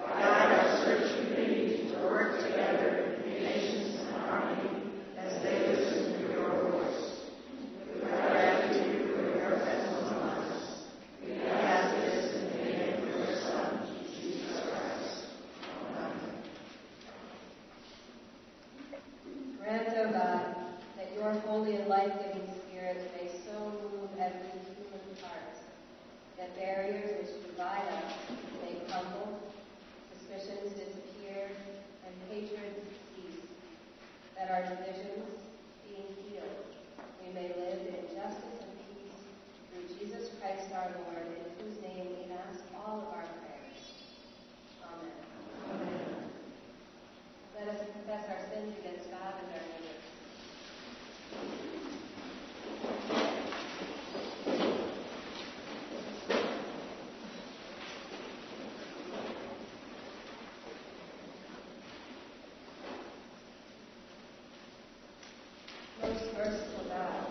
Guide 0.00 0.50
our 0.58 0.84
search 0.84 1.06
committee 1.20 1.88
to 1.92 1.96
work 2.02 2.42
together 2.42 2.90
in 3.24 3.32
patience 3.46 4.00
and 4.00 4.08
harmony 4.16 4.70
as 5.18 5.42
they 5.42 5.56
listen 5.68 6.02
to 6.14 6.32
your 6.32 6.70
voice. 6.72 7.02
With 7.78 8.00
gratitude 8.02 9.14
for 9.14 9.22
your 9.22 9.58
presence 9.60 9.98
among 10.10 10.30
us, 10.30 10.52
we 11.24 11.30
ask 11.42 11.88
this 11.96 12.24
in 12.34 12.40
the 12.48 12.54
name 12.64 13.02
of 13.02 13.08
your 13.08 13.36
Son, 13.36 13.68
Jesus 14.10 14.60
Christ. 14.68 15.14
Amen. 15.88 16.14
Grant, 19.58 19.88
O 19.96 20.12
God, 20.12 20.44
that 20.96 21.08
your 21.14 21.32
holy 21.32 21.76
and 21.76 21.88
life-giving 21.88 22.48
Spirit 22.68 23.10
may 23.16 23.28
so 23.46 23.72
move 23.92 24.10
every 24.18 24.60
human 24.60 25.16
heart 25.22 25.56
that 26.38 26.54
barriers 26.56 27.10
which 27.18 27.32
divide 27.48 27.88
us 27.88 28.12
may 28.62 28.74
crumble, 28.86 29.40
suspicions 30.12 30.72
disappear, 30.74 31.48
and 32.04 32.14
hatred 32.28 32.74
cease, 33.14 33.40
that 34.36 34.50
our 34.50 34.62
divisions, 34.62 35.40
being 35.88 36.10
healed, 36.28 36.68
we 37.24 37.32
may 37.32 37.48
live 37.48 37.80
in 37.88 38.04
justice 38.14 38.60
and 38.60 38.74
peace 38.92 39.22
through 39.70 39.86
Jesus 39.96 40.30
Christ 40.40 40.68
our 40.74 40.90
Lord, 41.06 41.24
in 41.24 41.64
whose 41.64 41.80
name 41.80 42.06
we 42.18 42.32
ask 42.34 42.60
all 42.84 42.98
of 43.00 43.14
most 66.14 66.32
merciful 66.34 66.84
God, 66.88 67.23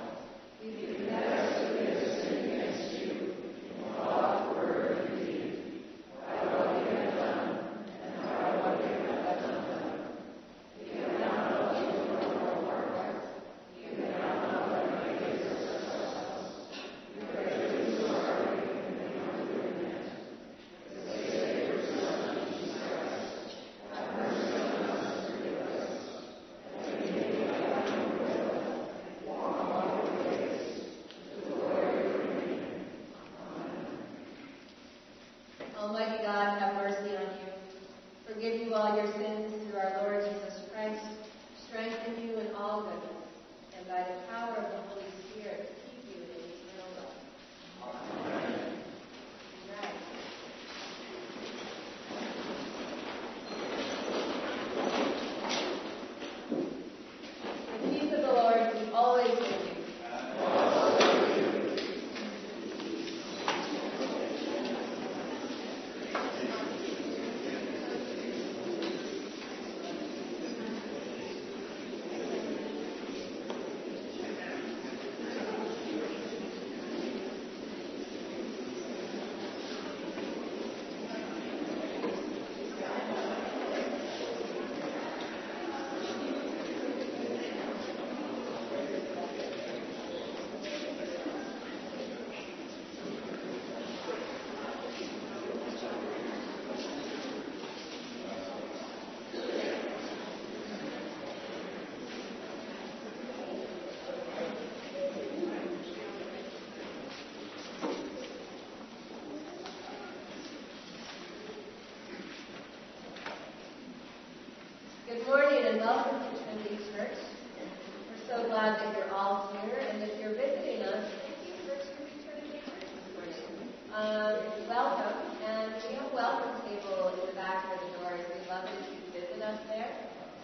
welcome 126.24 126.56
table 126.63 127.12
in 127.19 127.19
the 127.28 127.36
back 127.36 127.67
of 127.67 127.84
the 127.84 128.00
doors. 128.00 128.24
We'd 128.32 128.48
love 128.48 128.63
if 128.63 128.96
you 128.96 129.12
visit 129.12 129.44
us 129.44 129.60
there. 129.67 129.92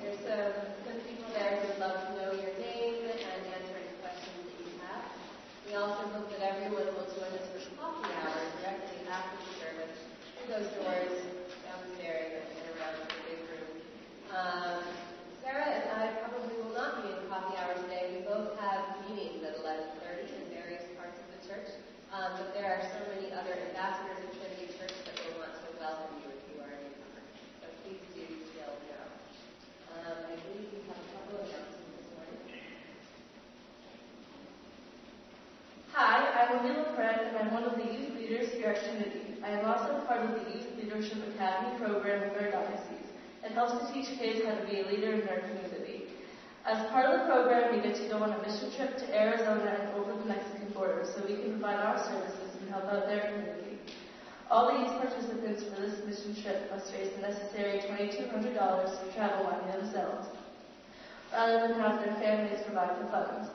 There's 0.04 0.20
some, 0.28 0.76
some 0.84 1.00
people 1.08 1.32
there 1.32 1.56
who 1.56 1.72
would 1.72 1.80
love 1.80 2.04
to 2.04 2.10
know 2.20 2.30
your 2.36 2.52
name 2.60 3.08
and 3.08 3.40
answer 3.48 3.80
any 3.80 3.96
questions 4.04 4.44
that 4.44 4.60
you 4.60 4.76
have. 4.84 5.08
We 5.64 5.80
also 5.80 6.04
hope 6.12 6.28
that 6.36 6.44
everyone 6.44 6.84
will 7.00 7.08
join 7.16 7.32
us 7.32 7.48
for 7.56 7.64
coffee 7.80 8.12
hour 8.12 8.44
directly 8.60 9.08
after 9.08 9.40
the 9.40 9.52
service 9.56 9.96
through 10.36 10.52
those 10.52 10.68
doors 10.84 11.16
downstairs 11.64 12.44
and 12.44 12.66
around 12.76 13.00
the 13.00 13.16
big 13.24 13.40
room. 13.48 13.72
Um, 14.36 14.84
Sarah 15.40 15.64
and 15.64 15.96
I 15.96 16.12
probably 16.28 16.60
will 16.60 16.76
not 16.76 17.08
be 17.08 17.08
in 17.08 17.24
coffee 17.32 17.56
hour 17.56 17.80
today. 17.88 18.20
We 18.20 18.28
both 18.28 18.52
have 18.60 19.00
meetings 19.08 19.48
at 19.48 19.56
11:30 19.56 20.28
in 20.28 20.44
various 20.52 20.84
parts 21.00 21.16
of 21.24 21.28
the 21.32 21.40
church, 21.48 21.72
um, 22.12 22.36
but 22.36 22.52
there 22.52 22.68
are 22.68 22.84
so 22.84 23.00
many 23.16 23.32
other 23.32 23.56
ambassadors 23.72 24.28
of 24.28 24.36
Trinity 24.36 24.76
Church 24.76 24.92
that 25.08 25.16
will 25.24 25.40
want 25.40 25.56
to 25.56 25.70
welcome 25.80 26.12
you 26.20 26.28
if 26.36 26.44
you 26.52 26.60
are 26.60 26.76
a 26.76 26.80
newcomer. 26.84 27.24
So 27.64 27.72
please 27.82 28.04
do 28.12 28.26
still 28.52 28.76
go. 28.92 29.00
Um, 29.96 30.28
I 30.28 30.36
believe 30.36 30.76
we 30.76 30.84
have 30.92 31.00
a 31.00 31.08
couple 31.16 31.40
of 31.40 31.48
announcements 31.48 31.96
this 31.96 32.10
morning. 32.20 32.44
Hi, 35.96 36.18
I'm 36.36 36.60
Olivia 36.60 36.84
I'm 37.50 37.66
one 37.66 37.74
of 37.74 37.82
the 37.82 37.90
youth 37.90 38.14
leaders 38.14 38.54
here 38.54 38.78
at 38.78 38.86
Trinity. 38.86 39.42
I 39.42 39.58
am 39.58 39.66
also 39.66 40.06
part 40.06 40.22
of 40.22 40.38
the 40.38 40.54
Youth 40.54 40.70
Leadership 40.78 41.18
Academy 41.34 41.82
program 41.82 42.30
with 42.30 42.38
our 42.38 42.52
diocese. 42.54 43.10
It 43.42 43.58
helps 43.58 43.74
to 43.74 43.90
teach 43.90 44.06
kids 44.22 44.46
how 44.46 44.54
to 44.54 44.66
be 44.70 44.82
a 44.82 44.86
leader 44.86 45.18
in 45.18 45.26
their 45.26 45.42
community. 45.50 46.14
As 46.70 46.78
part 46.94 47.10
of 47.10 47.18
the 47.18 47.26
program, 47.26 47.74
we 47.74 47.82
get 47.82 47.98
to 47.98 48.06
go 48.06 48.22
on 48.22 48.38
a 48.38 48.40
mission 48.46 48.70
trip 48.78 49.02
to 49.02 49.06
Arizona 49.18 49.66
and 49.66 49.98
over 49.98 50.14
the 50.14 50.30
Mexican 50.30 50.70
border 50.78 51.02
so 51.10 51.26
we 51.26 51.42
can 51.42 51.58
provide 51.58 51.82
our 51.82 51.98
services 51.98 52.54
and 52.62 52.70
help 52.70 52.86
out 52.86 53.10
their 53.10 53.34
community. 53.34 53.82
All 54.54 54.70
the 54.70 54.86
youth 54.86 55.02
participants 55.02 55.66
for 55.66 55.82
this 55.82 56.06
mission 56.06 56.38
trip 56.46 56.70
must 56.70 56.94
raise 56.94 57.10
the 57.18 57.26
necessary 57.26 57.82
$2,200 57.82 58.30
to 58.30 59.16
travel 59.18 59.50
money 59.50 59.74
themselves, 59.74 60.30
rather 61.34 61.66
than 61.66 61.82
have 61.82 61.98
their 61.98 62.14
families 62.22 62.62
provide 62.62 62.94
the 63.02 63.10
funds. 63.10 63.50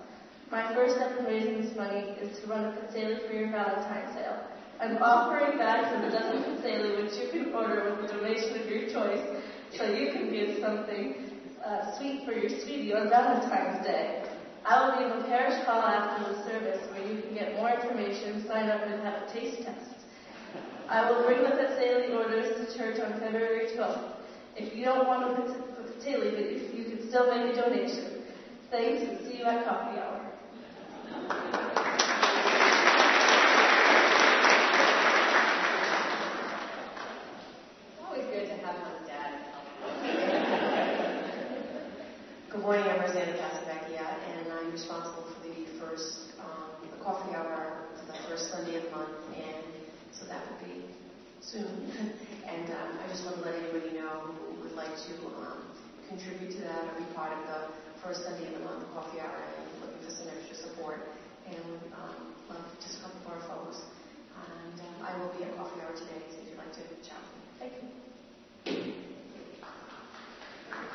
My 0.51 0.75
first 0.75 0.97
step 0.97 1.19
in 1.19 1.25
raising 1.25 1.63
this 1.63 1.77
money 1.77 2.15
is 2.21 2.39
to 2.41 2.47
run 2.47 2.65
a 2.65 2.73
pizzelle 2.73 3.27
for 3.27 3.33
your 3.35 3.51
Valentine's 3.51 4.15
sale. 4.15 4.45
I'm 4.81 4.99
offering 4.99 5.59
bags 5.59 5.89
of 5.97 6.05
a 6.05 6.11
dozen 6.11 6.43
pizzelle, 6.45 7.03
which 7.03 7.15
you 7.17 7.29
can 7.33 7.55
order 7.55 7.97
with 7.97 8.11
a 8.11 8.15
donation 8.15 8.61
of 8.61 8.67
your 8.69 8.89
choice, 8.91 9.25
so 9.73 9.91
you 9.91 10.13
can 10.13 10.31
give 10.31 10.61
something 10.61 11.31
uh, 11.65 11.97
sweet 11.99 12.25
for 12.27 12.33
your 12.33 12.51
sweetie 12.51 12.93
on 12.93 13.09
Valentine's 13.09 13.85
Day. 13.85 14.29
I 14.67 14.85
will 14.85 15.05
in 15.05 15.19
the 15.19 15.25
parish 15.27 15.65
hall 15.65 15.83
after 15.83 16.33
the 16.33 16.45
service 16.45 16.81
where 16.91 17.07
you 17.07 17.23
can 17.23 17.35
get 17.35 17.57
more 17.57 17.71
information, 17.71 18.47
sign 18.47 18.69
up, 18.69 18.83
and 18.83 19.03
have 19.03 19.23
a 19.23 19.33
taste 19.33 19.63
test. 19.63 19.97
I 20.89 21.11
will 21.11 21.25
bring 21.25 21.43
the 21.43 21.57
pizzelle 21.57 22.15
orders 22.15 22.69
to 22.69 22.79
church 22.79 23.01
on 23.01 23.19
February 23.19 23.69
12th. 23.77 24.13
If 24.57 24.77
you 24.77 24.85
don't 24.85 25.07
want 25.07 25.39
a 25.39 25.43
pizzelle, 25.43 26.37
but 26.37 26.77
you 26.77 26.85
can 26.85 27.09
still 27.09 27.35
make 27.35 27.57
a 27.57 27.61
donation. 27.61 28.23
Thanks, 28.71 29.09
and 29.09 29.19
see 29.27 29.39
you 29.39 29.45
at 29.45 29.65
coffee 29.65 29.99
hour. 29.99 30.14
Contribute 56.15 56.53
to 56.53 56.61
that 56.63 56.85
or 56.85 56.95
be 56.99 57.05
part 57.15 57.33
of 57.33 57.43
the 57.47 57.99
first 58.01 58.23
Sunday 58.23 58.47
of 58.47 58.55
the 58.55 58.65
month 58.65 58.87
coffee 58.95 59.19
hour 59.19 59.43
and 59.59 59.81
looking 59.81 60.01
for 60.07 60.11
some 60.15 60.29
extra 60.29 60.55
support, 60.75 61.07
and 61.47 61.57
would 61.71 61.87
um, 61.95 62.35
love 62.51 62.65
just 62.83 62.99
a 62.99 63.03
couple 63.03 63.21
more 63.31 63.39
folks. 63.47 63.79
And 64.35 64.81
um, 64.81 65.07
I 65.07 65.17
will 65.19 65.31
be 65.39 65.45
at 65.45 65.57
coffee 65.57 65.81
hour 65.81 65.95
today, 65.95 66.19
so 66.31 66.39
if 66.43 66.51
you'd 66.51 66.59
like 66.59 66.73
to 66.75 66.83
chat 67.07 67.23
with 67.23 67.31
me. 67.39 67.47
Thank 67.63 67.73
you. 67.79 67.87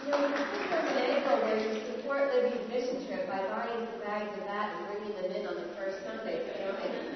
You 0.06 0.12
know, 0.12 0.28
this 0.28 0.36
is 0.36 0.68
an 0.68 0.98
angle 1.00 1.38
where 1.44 1.58
you 1.60 1.80
support 1.96 2.34
Libby's 2.34 2.68
mission 2.68 3.08
trip 3.08 3.28
by 3.28 3.40
buying 3.40 3.88
some 3.88 4.02
bags 4.04 4.36
of 4.36 4.44
that 4.46 4.76
and 4.76 4.88
bringing 4.88 5.16
them 5.16 5.32
in 5.32 5.48
on 5.48 5.56
the 5.56 5.68
first 5.76 6.04
Sunday. 6.04 6.44
You 6.44 6.66
know, 6.66 6.76
anyway. 6.76 7.16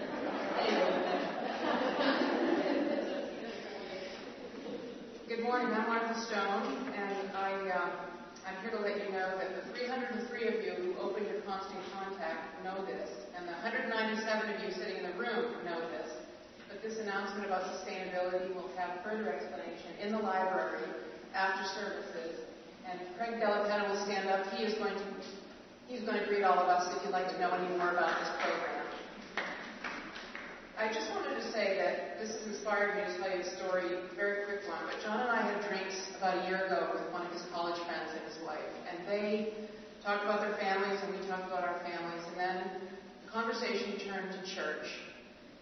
Good 5.27 5.43
morning, 5.43 5.73
I'm 5.73 5.87
Martha 5.87 6.19
Stone, 6.21 6.93
and 6.95 7.31
I, 7.35 7.69
uh, 7.69 8.12
I'm 8.43 8.59
here 8.59 8.75
to 8.75 8.83
let 8.83 8.99
you 8.99 9.11
know 9.15 9.39
that 9.39 9.55
the 9.55 9.63
303 9.71 10.47
of 10.47 10.55
you 10.63 10.73
who 10.83 10.99
opened 10.99 11.27
your 11.31 11.39
constant 11.47 11.79
contact 11.95 12.59
know 12.63 12.75
this, 12.83 13.07
and 13.37 13.47
the 13.47 13.55
197 13.63 14.19
of 14.19 14.57
you 14.59 14.69
sitting 14.75 14.99
in 14.99 15.05
the 15.07 15.15
room 15.15 15.63
know 15.63 15.79
this. 15.95 16.11
But 16.67 16.83
this 16.83 16.99
announcement 16.99 17.47
about 17.47 17.63
sustainability 17.71 18.51
will 18.55 18.71
have 18.75 18.99
further 19.03 19.31
explanation 19.31 19.95
in 20.03 20.11
the 20.11 20.19
library 20.19 20.83
after 21.33 21.63
services. 21.79 22.43
And 22.83 22.99
Craig 23.15 23.39
Delapena 23.39 23.87
will 23.87 24.03
stand 24.03 24.27
up. 24.27 24.43
He 24.53 24.63
is 24.63 24.75
going 24.75 24.93
to 24.93 25.07
He's 25.87 26.01
going 26.01 26.17
to 26.19 26.25
greet 26.25 26.43
all 26.43 26.57
of 26.57 26.67
us 26.67 26.95
if 26.95 27.03
you'd 27.03 27.11
like 27.11 27.29
to 27.29 27.39
know 27.39 27.51
any 27.51 27.67
more 27.77 27.91
about 27.91 28.17
this 28.19 28.29
program. 28.41 28.82
I 30.73 30.89
just 30.89 31.05
wanted 31.13 31.37
to 31.37 31.45
say 31.53 31.77
that 31.77 32.17
this 32.17 32.33
has 32.33 32.49
inspired 32.49 32.97
me 32.97 33.05
to 33.05 33.13
tell 33.21 33.29
you 33.29 33.45
a 33.45 33.51
story, 33.61 33.93
a 33.93 34.15
very 34.17 34.41
quick 34.49 34.65
one. 34.65 34.81
But 34.89 35.05
John 35.05 35.21
and 35.21 35.29
I 35.29 35.45
had 35.45 35.61
drinks 35.69 36.09
about 36.17 36.41
a 36.41 36.49
year 36.49 36.65
ago 36.65 36.97
with 36.97 37.13
one 37.13 37.21
of 37.21 37.31
his 37.31 37.45
college 37.53 37.77
friends 37.85 38.09
and 38.09 38.25
his 38.25 38.41
wife, 38.41 38.65
and 38.89 39.05
they 39.05 39.53
talked 40.01 40.25
about 40.25 40.41
their 40.41 40.57
families, 40.57 40.97
and 41.05 41.13
we 41.13 41.21
talked 41.29 41.45
about 41.45 41.61
our 41.61 41.77
families, 41.85 42.25
and 42.25 42.37
then 42.41 42.57
the 43.21 43.29
conversation 43.29 44.01
turned 44.01 44.33
to 44.33 44.41
church. 44.49 44.89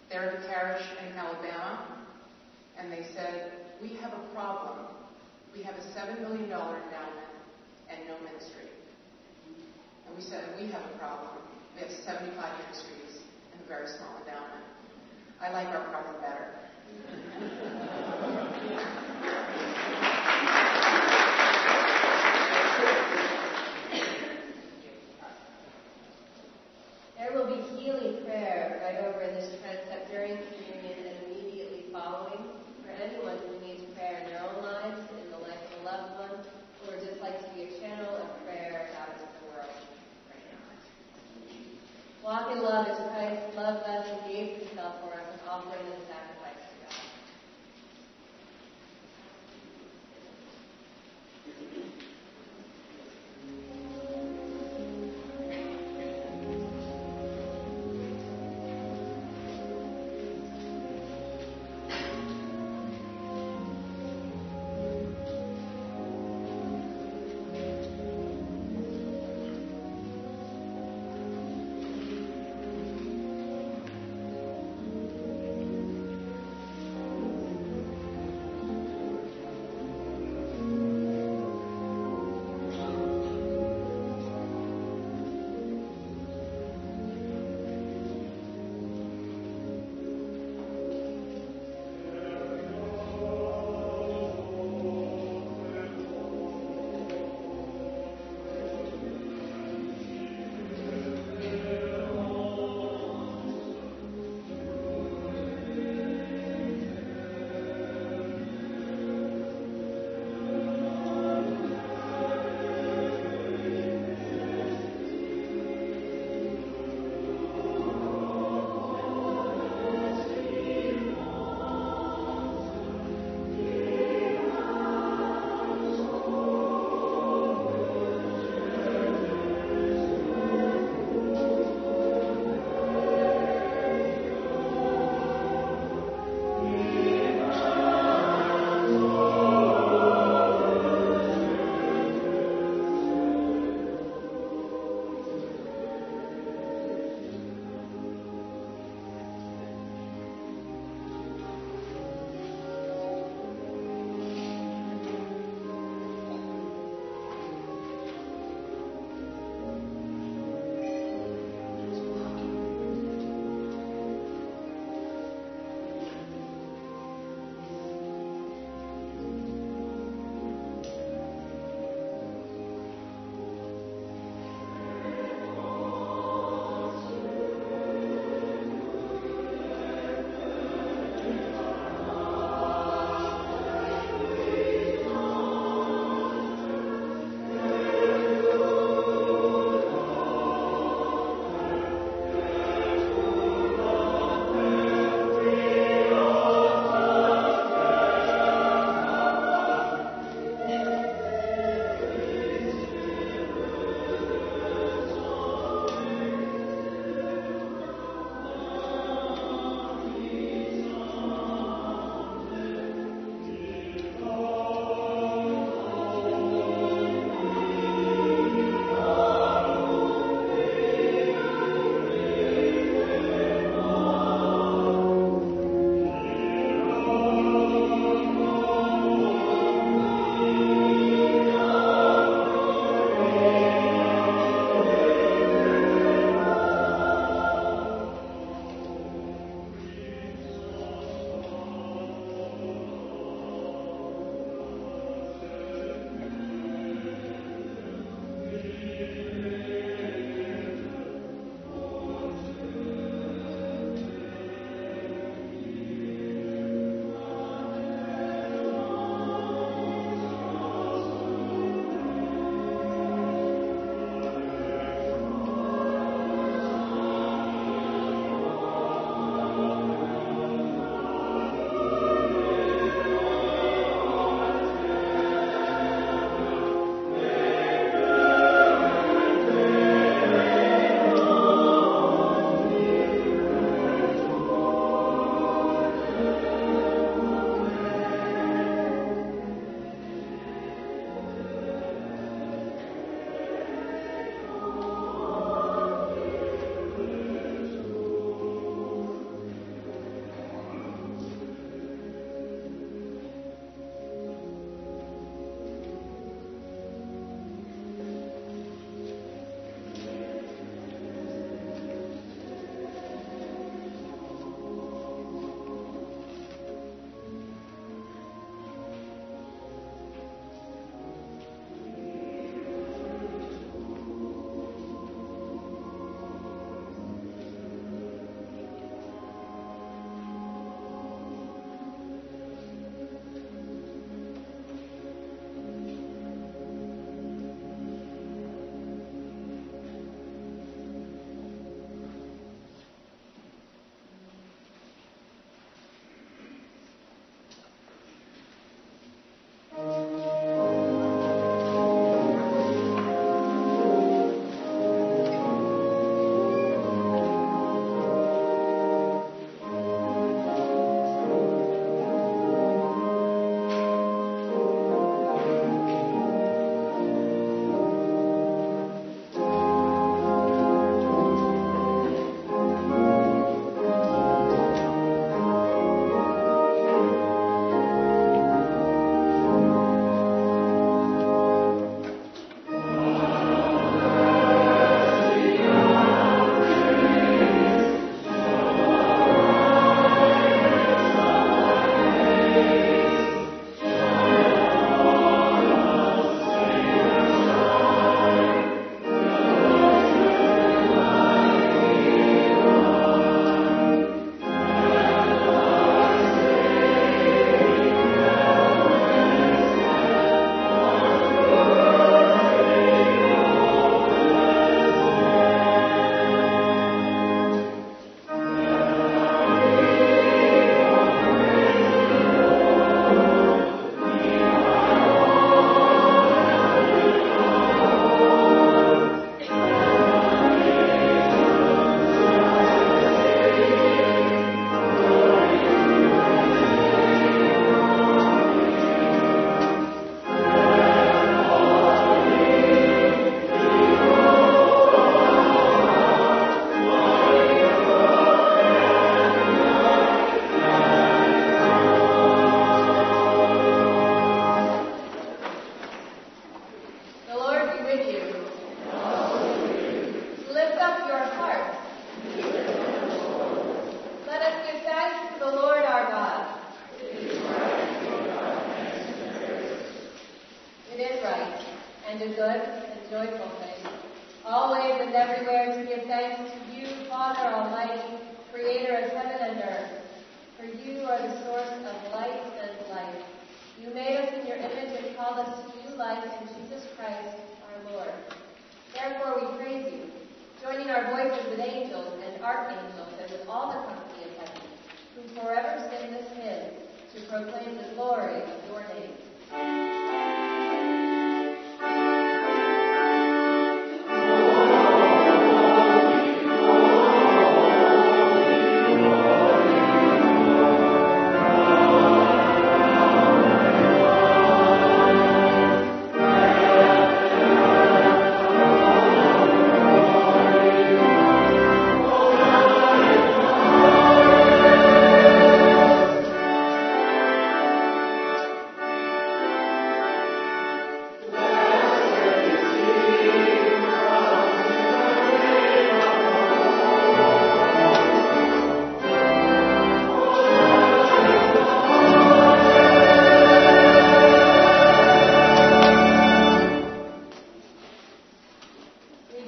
They're 0.07 0.32
at 0.32 0.43
a 0.43 0.47
parish 0.47 0.84
in 1.03 1.12
Alabama, 1.20 2.07
and 2.80 2.88
they 2.88 3.03
said, 3.12 3.68
"We 3.84 3.99
have 3.99 4.16
a 4.16 4.24
problem. 4.32 4.88
We 5.51 5.62
have 5.64 5.76
a 5.76 5.86
seven 5.91 6.24
million 6.24 6.47
dollar 6.47 6.80
endowment 6.88 7.36
and 7.91 7.99
no 8.07 8.16
ministry." 8.24 8.72
And 10.07 10.16
we 10.16 10.24
said, 10.24 10.55
"We 10.55 10.72
have 10.72 10.88
a 10.88 10.95
problem. 10.97 11.36
We 11.76 11.82
have 11.84 11.91
75 11.91 12.32
ministries 12.64 13.20
and 13.51 13.59
a 13.59 13.68
very 13.68 13.88
small 13.88 14.16
endowment." 14.24 14.61
I 15.44 15.52
like 15.54 15.68
our 15.70 15.82
problem 15.86 16.22
better. 16.22 17.91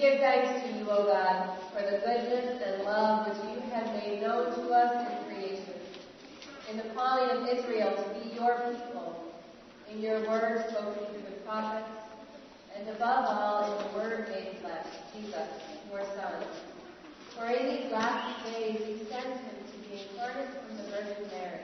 Give 0.04 0.20
thanks 0.20 0.62
to 0.62 0.78
you, 0.78 0.84
O 0.92 1.06
God, 1.06 1.58
for 1.72 1.80
the 1.80 2.04
goodness 2.04 2.62
and 2.62 2.84
love 2.84 3.26
which 3.26 3.40
you 3.56 3.72
have 3.72 3.88
made 3.96 4.20
known 4.22 4.54
to 4.54 4.74
us 4.74 5.08
in 5.08 5.32
creation, 5.32 5.80
in 6.70 6.76
the 6.76 6.84
calling 6.94 7.30
of 7.30 7.48
Israel 7.48 7.96
to 7.96 8.20
be 8.20 8.36
your 8.36 8.54
people, 8.68 9.32
in 9.90 10.02
your 10.02 10.20
word 10.28 10.66
spoken 10.70 11.06
through 11.06 11.24
the 11.24 11.40
prophets, 11.48 11.88
and 12.76 12.90
above 12.90 13.24
all 13.30 13.64
in 13.64 13.88
the 13.88 13.98
word 13.98 14.28
made 14.28 14.58
flesh, 14.60 14.88
Jesus, 15.16 15.48
your 15.90 16.04
Son. 16.20 16.44
For 17.38 17.46
in 17.46 17.70
these 17.74 17.90
last 17.90 18.44
days 18.44 18.82
you 18.86 18.98
sent 19.10 19.40
him 19.40 19.56
to 19.72 19.78
be 19.88 20.02
incarnate 20.04 20.50
from 20.68 20.76
the 20.76 20.84
Virgin 20.92 21.32
Mary, 21.32 21.64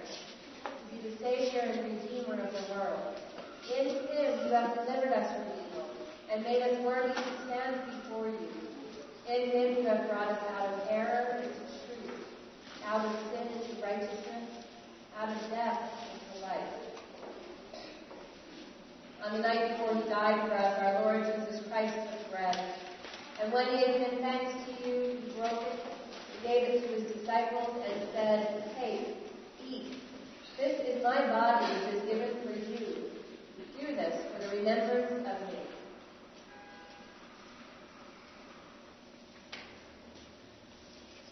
to 0.63 0.95
be 0.95 1.09
the 1.09 1.17
Savior 1.17 1.59
and 1.59 1.83
Redeemer 1.83 2.41
of 2.41 2.53
the 2.53 2.73
world. 2.73 3.19
In 3.77 3.87
him 3.89 4.47
you 4.47 4.53
have 4.53 4.75
delivered 4.75 5.11
us 5.11 5.27
from 5.35 5.43
evil 5.59 5.88
and 6.31 6.43
made 6.43 6.61
us 6.61 6.79
worthy 6.83 7.13
to 7.13 7.23
stand 7.45 7.81
before 7.85 8.27
you. 8.27 8.49
In 9.27 9.49
him 9.51 9.77
you 9.77 9.87
have 9.87 10.07
brought 10.09 10.29
us 10.29 10.39
out 10.55 10.73
of 10.73 10.87
error 10.89 11.37
into 11.37 11.59
truth, 11.59 12.25
out 12.85 13.05
of 13.05 13.15
sin 13.31 13.47
into 13.47 13.81
righteousness, 13.81 14.65
out 15.17 15.29
of 15.29 15.49
death 15.49 15.91
into 16.13 16.45
life. 16.45 16.89
On 19.25 19.33
the 19.33 19.39
night 19.39 19.71
before 19.71 19.95
he 19.95 20.09
died 20.09 20.47
for 20.47 20.55
us, 20.55 20.79
our 20.79 21.01
Lord 21.01 21.25
Jesus 21.25 21.67
Christ 21.67 21.93
took 21.93 22.31
bread. 22.31 22.57
And 23.41 23.51
when 23.51 23.67
he 23.67 23.85
had 23.85 23.99
given 23.99 24.19
thanks 24.19 24.53
to 24.65 24.87
you, 24.87 25.17
he 25.23 25.31
broke 25.37 25.61
it, 25.61 25.79
he 26.41 26.47
gave 26.47 26.63
it 26.69 26.81
to 26.81 26.87
his 26.87 27.15
disciples, 27.15 27.75
and 27.85 28.09
said, 28.13 28.71
Take, 28.79 29.17
eat. 29.67 29.95
This 30.57 30.79
is 30.81 31.03
my 31.03 31.27
body 31.27 31.73
which 31.73 31.95
is 31.95 32.01
given 32.03 32.29
for 32.43 32.53
you. 32.53 33.09
Do 33.79 33.95
this 33.95 34.15
for 34.33 34.43
the 34.43 34.57
remembrance 34.57 35.27
of 35.27 35.53
me. 35.53 35.68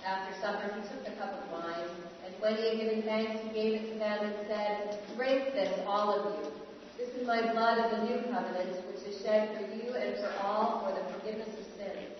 After 0.07 0.39
supper, 0.39 0.73
he 0.73 0.81
took 0.87 1.03
the 1.03 1.11
cup 1.19 1.35
of 1.35 1.51
wine, 1.51 1.91
and 2.23 2.33
when 2.39 2.55
he 2.55 2.69
had 2.69 2.77
given 2.79 3.01
thanks, 3.03 3.43
he 3.43 3.49
gave 3.49 3.73
it 3.81 3.91
to 3.91 3.99
them 3.99 4.23
and 4.23 4.35
said, 4.47 4.99
Drink 5.17 5.51
this, 5.51 5.81
all 5.85 6.15
of 6.15 6.45
you. 6.45 6.51
This 6.97 7.09
is 7.09 7.27
my 7.27 7.41
blood 7.51 7.77
of 7.77 7.91
the 7.91 8.05
new 8.05 8.21
covenant, 8.31 8.87
which 8.87 9.03
is 9.05 9.21
shed 9.21 9.49
for 9.53 9.63
you 9.75 9.93
and 9.95 10.15
for 10.15 10.31
all 10.41 10.79
for 10.79 10.95
the 10.95 11.13
forgiveness 11.13 11.49
of 11.59 11.65
sins. 11.75 12.15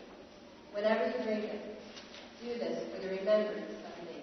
Whenever 0.74 1.08
you 1.08 1.24
drink 1.24 1.46
it, 1.46 1.80
do 2.44 2.60
this 2.60 2.84
for 2.94 3.02
the 3.02 3.08
remembrance 3.08 3.72
of 3.72 4.06
me. 4.06 4.20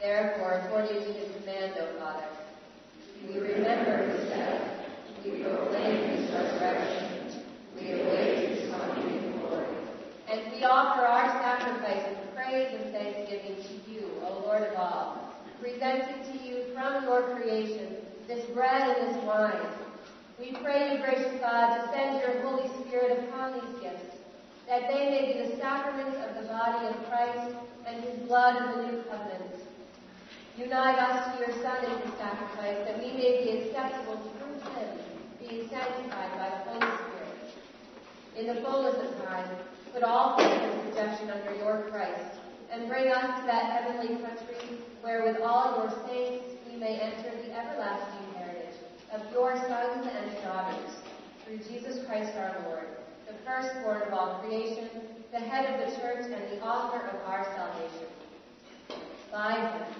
Therefore, 0.00 0.62
according 0.64 1.04
to 1.04 1.12
his 1.12 1.36
command, 1.36 1.74
O 1.80 1.98
Father, 1.98 2.28
we 3.28 3.40
remember 3.40 4.08
his 4.08 4.26
death, 4.30 4.86
we 5.22 5.42
proclaim 5.42 6.16
his 6.16 6.30
resurrection, 6.32 7.03
And 10.26 10.52
we 10.52 10.64
offer 10.64 11.02
our 11.02 11.28
sacrifice 11.42 12.06
of 12.10 12.34
praise 12.34 12.68
and 12.72 12.92
thanksgiving 12.92 13.56
to 13.56 13.90
you, 13.90 14.10
O 14.22 14.42
Lord 14.46 14.62
of 14.62 14.74
all, 14.76 15.34
presenting 15.60 16.24
to 16.32 16.44
you 16.44 16.64
from 16.72 17.04
your 17.04 17.36
creation 17.36 17.96
this 18.26 18.46
bread 18.54 18.96
and 18.96 19.14
this 19.14 19.22
wine. 19.24 19.68
We 20.40 20.52
pray 20.62 20.94
you, 20.94 20.98
gracious 21.04 21.38
God, 21.40 21.76
to 21.76 21.92
send 21.92 22.20
your 22.20 22.42
Holy 22.42 22.68
Spirit 22.80 23.28
upon 23.28 23.52
these 23.52 23.82
gifts, 23.82 24.16
that 24.66 24.88
they 24.88 25.10
may 25.10 25.32
be 25.32 25.50
the 25.50 25.56
sacraments 25.58 26.16
of 26.26 26.42
the 26.42 26.48
body 26.48 26.86
of 26.86 27.06
Christ 27.06 27.54
and 27.86 28.02
his 28.02 28.18
blood 28.26 28.56
of 28.56 28.76
the 28.76 28.82
new 28.92 29.02
covenant. 29.02 29.60
Unite 30.56 30.98
us 30.98 31.36
to 31.36 31.44
your 31.44 31.62
Son 31.62 31.84
in 31.84 32.00
his 32.00 32.14
sacrifice, 32.18 32.78
that 32.86 32.98
we 32.98 33.12
may 33.12 33.44
be 33.44 33.50
acceptable 33.58 34.16
through 34.38 34.72
him, 34.72 34.88
being 35.38 35.68
sanctified 35.68 36.32
by 36.38 36.48
the 36.48 36.70
Holy 36.70 36.96
Spirit. 36.96 37.03
In 38.36 38.48
the 38.48 38.60
fullness 38.62 38.96
of 38.96 39.24
time, 39.26 39.48
put 39.92 40.02
all 40.02 40.36
things 40.36 40.60
in 40.64 40.86
subjection 40.86 41.30
under 41.30 41.54
your 41.54 41.88
Christ, 41.88 42.40
and 42.72 42.88
bring 42.88 43.06
us 43.12 43.40
to 43.40 43.46
that 43.46 43.70
heavenly 43.70 44.16
country 44.16 44.78
where 45.02 45.24
with 45.24 45.40
all 45.40 45.76
your 45.76 45.90
saints 46.08 46.44
we 46.68 46.76
may 46.76 46.98
enter 46.98 47.30
the 47.30 47.56
everlasting 47.56 48.34
heritage 48.36 48.74
of 49.12 49.20
your 49.32 49.56
sons 49.68 50.08
and 50.08 50.42
daughters, 50.42 50.90
through 51.44 51.58
Jesus 51.58 52.04
Christ 52.06 52.32
our 52.36 52.56
Lord, 52.68 52.88
the 53.28 53.34
firstborn 53.46 54.02
of 54.02 54.12
all 54.12 54.40
creation, 54.40 54.88
the 55.30 55.38
head 55.38 55.72
of 55.72 55.88
the 55.88 55.96
church 56.00 56.24
and 56.24 56.58
the 56.58 56.64
author 56.64 57.06
of 57.06 57.20
our 57.28 57.44
salvation. 57.54 58.08
By 59.30 59.60
him, 59.60 59.94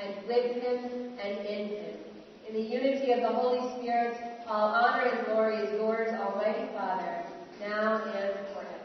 and 0.00 0.26
with 0.28 0.62
him, 0.62 1.18
and 1.20 1.46
in 1.46 1.68
him, 1.68 1.96
in 2.48 2.54
the 2.54 2.62
unity 2.62 3.10
of 3.10 3.22
the 3.22 3.28
Holy 3.28 3.60
Spirit, 3.80 4.16
all 4.46 4.68
honor 4.68 5.08
and 5.08 5.26
glory 5.26 5.56
is 5.56 5.72
yours, 5.72 6.10
Almighty 6.20 6.68
Father, 6.74 7.21
now 7.68 8.02
and 8.04 8.34
forever. 8.52 8.82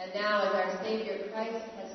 And 0.00 0.14
now, 0.14 0.42
as 0.42 0.54
our 0.54 0.82
Savior 0.82 1.28
Christ 1.32 1.64
has 1.76 1.90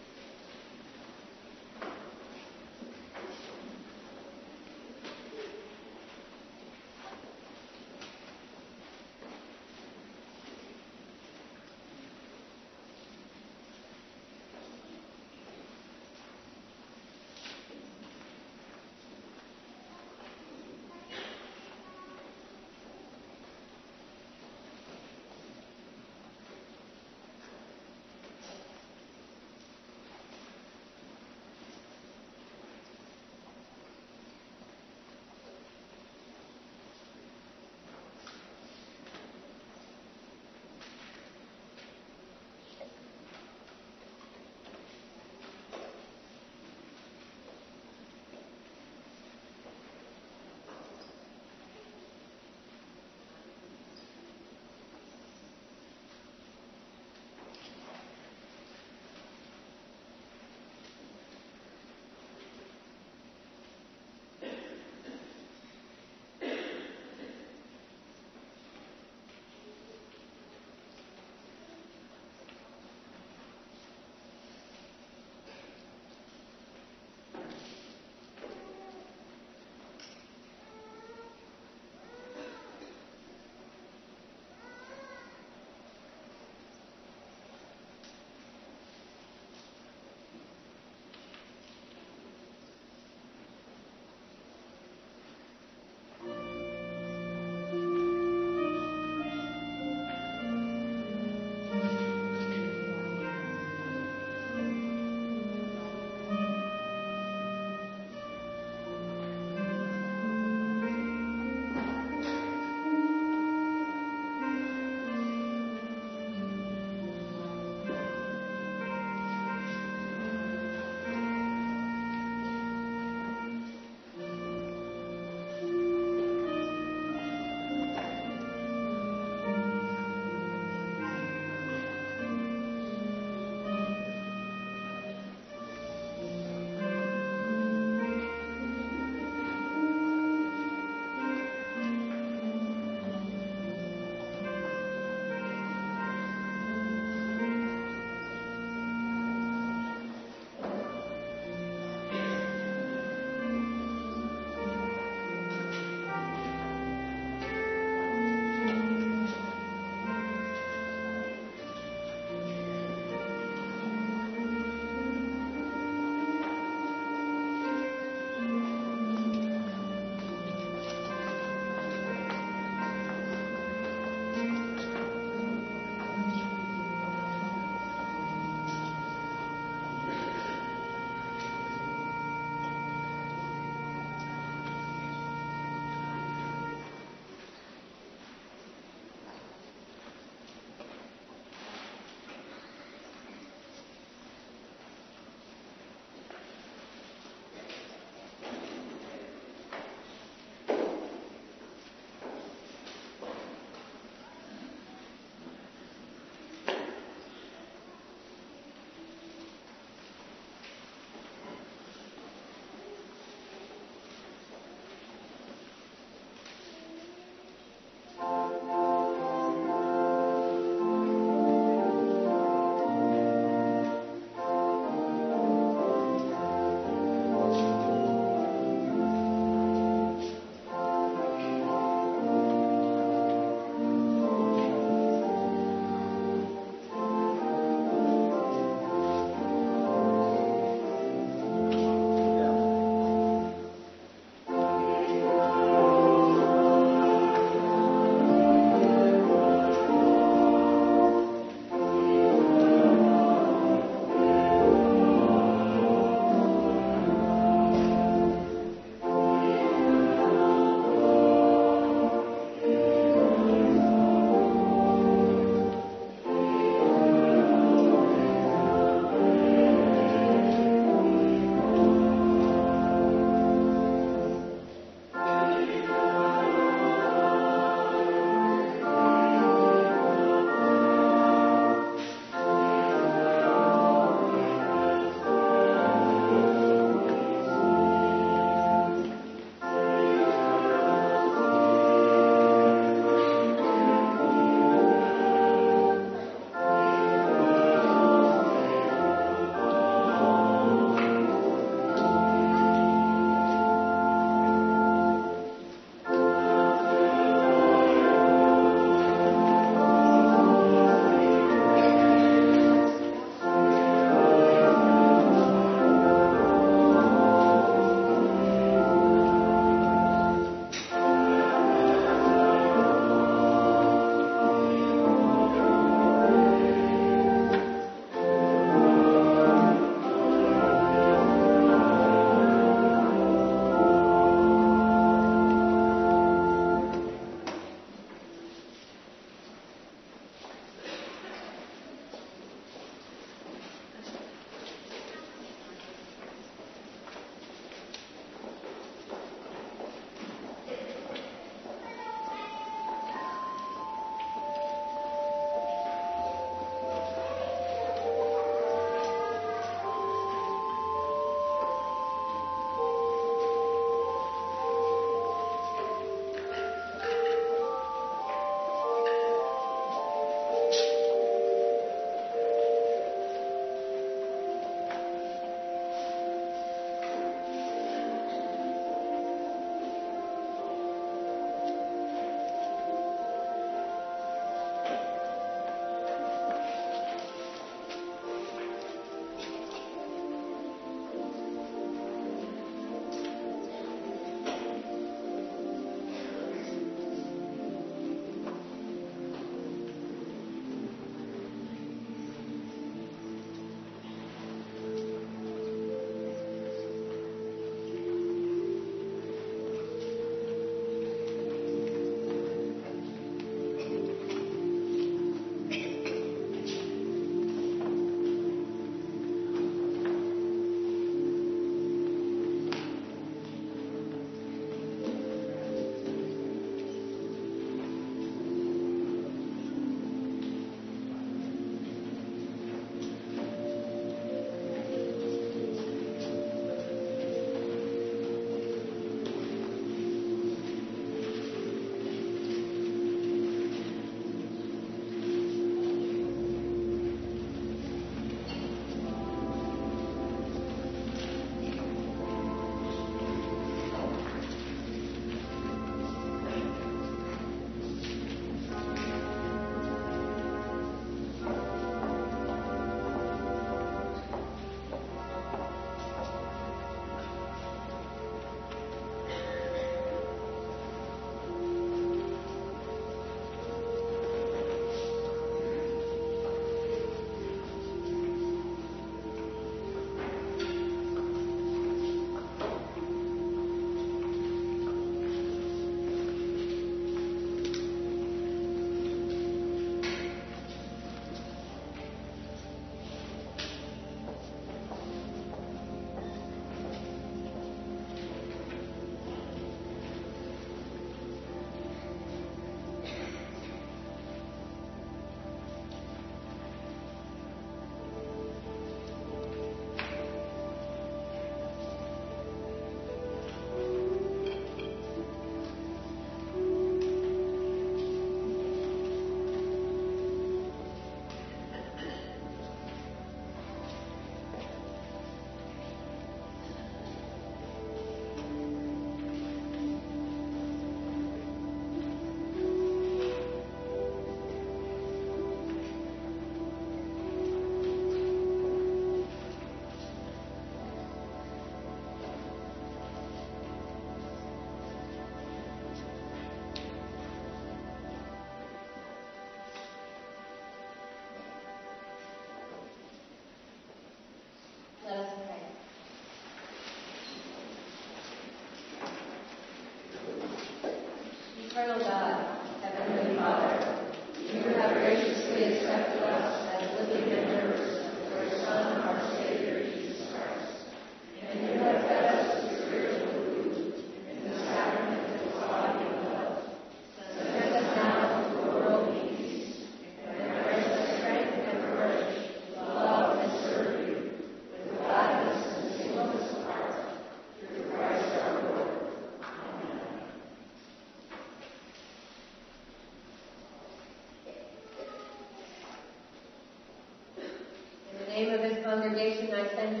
Congregation, 598.91 599.53
I 599.53 599.65
send 599.73 600.00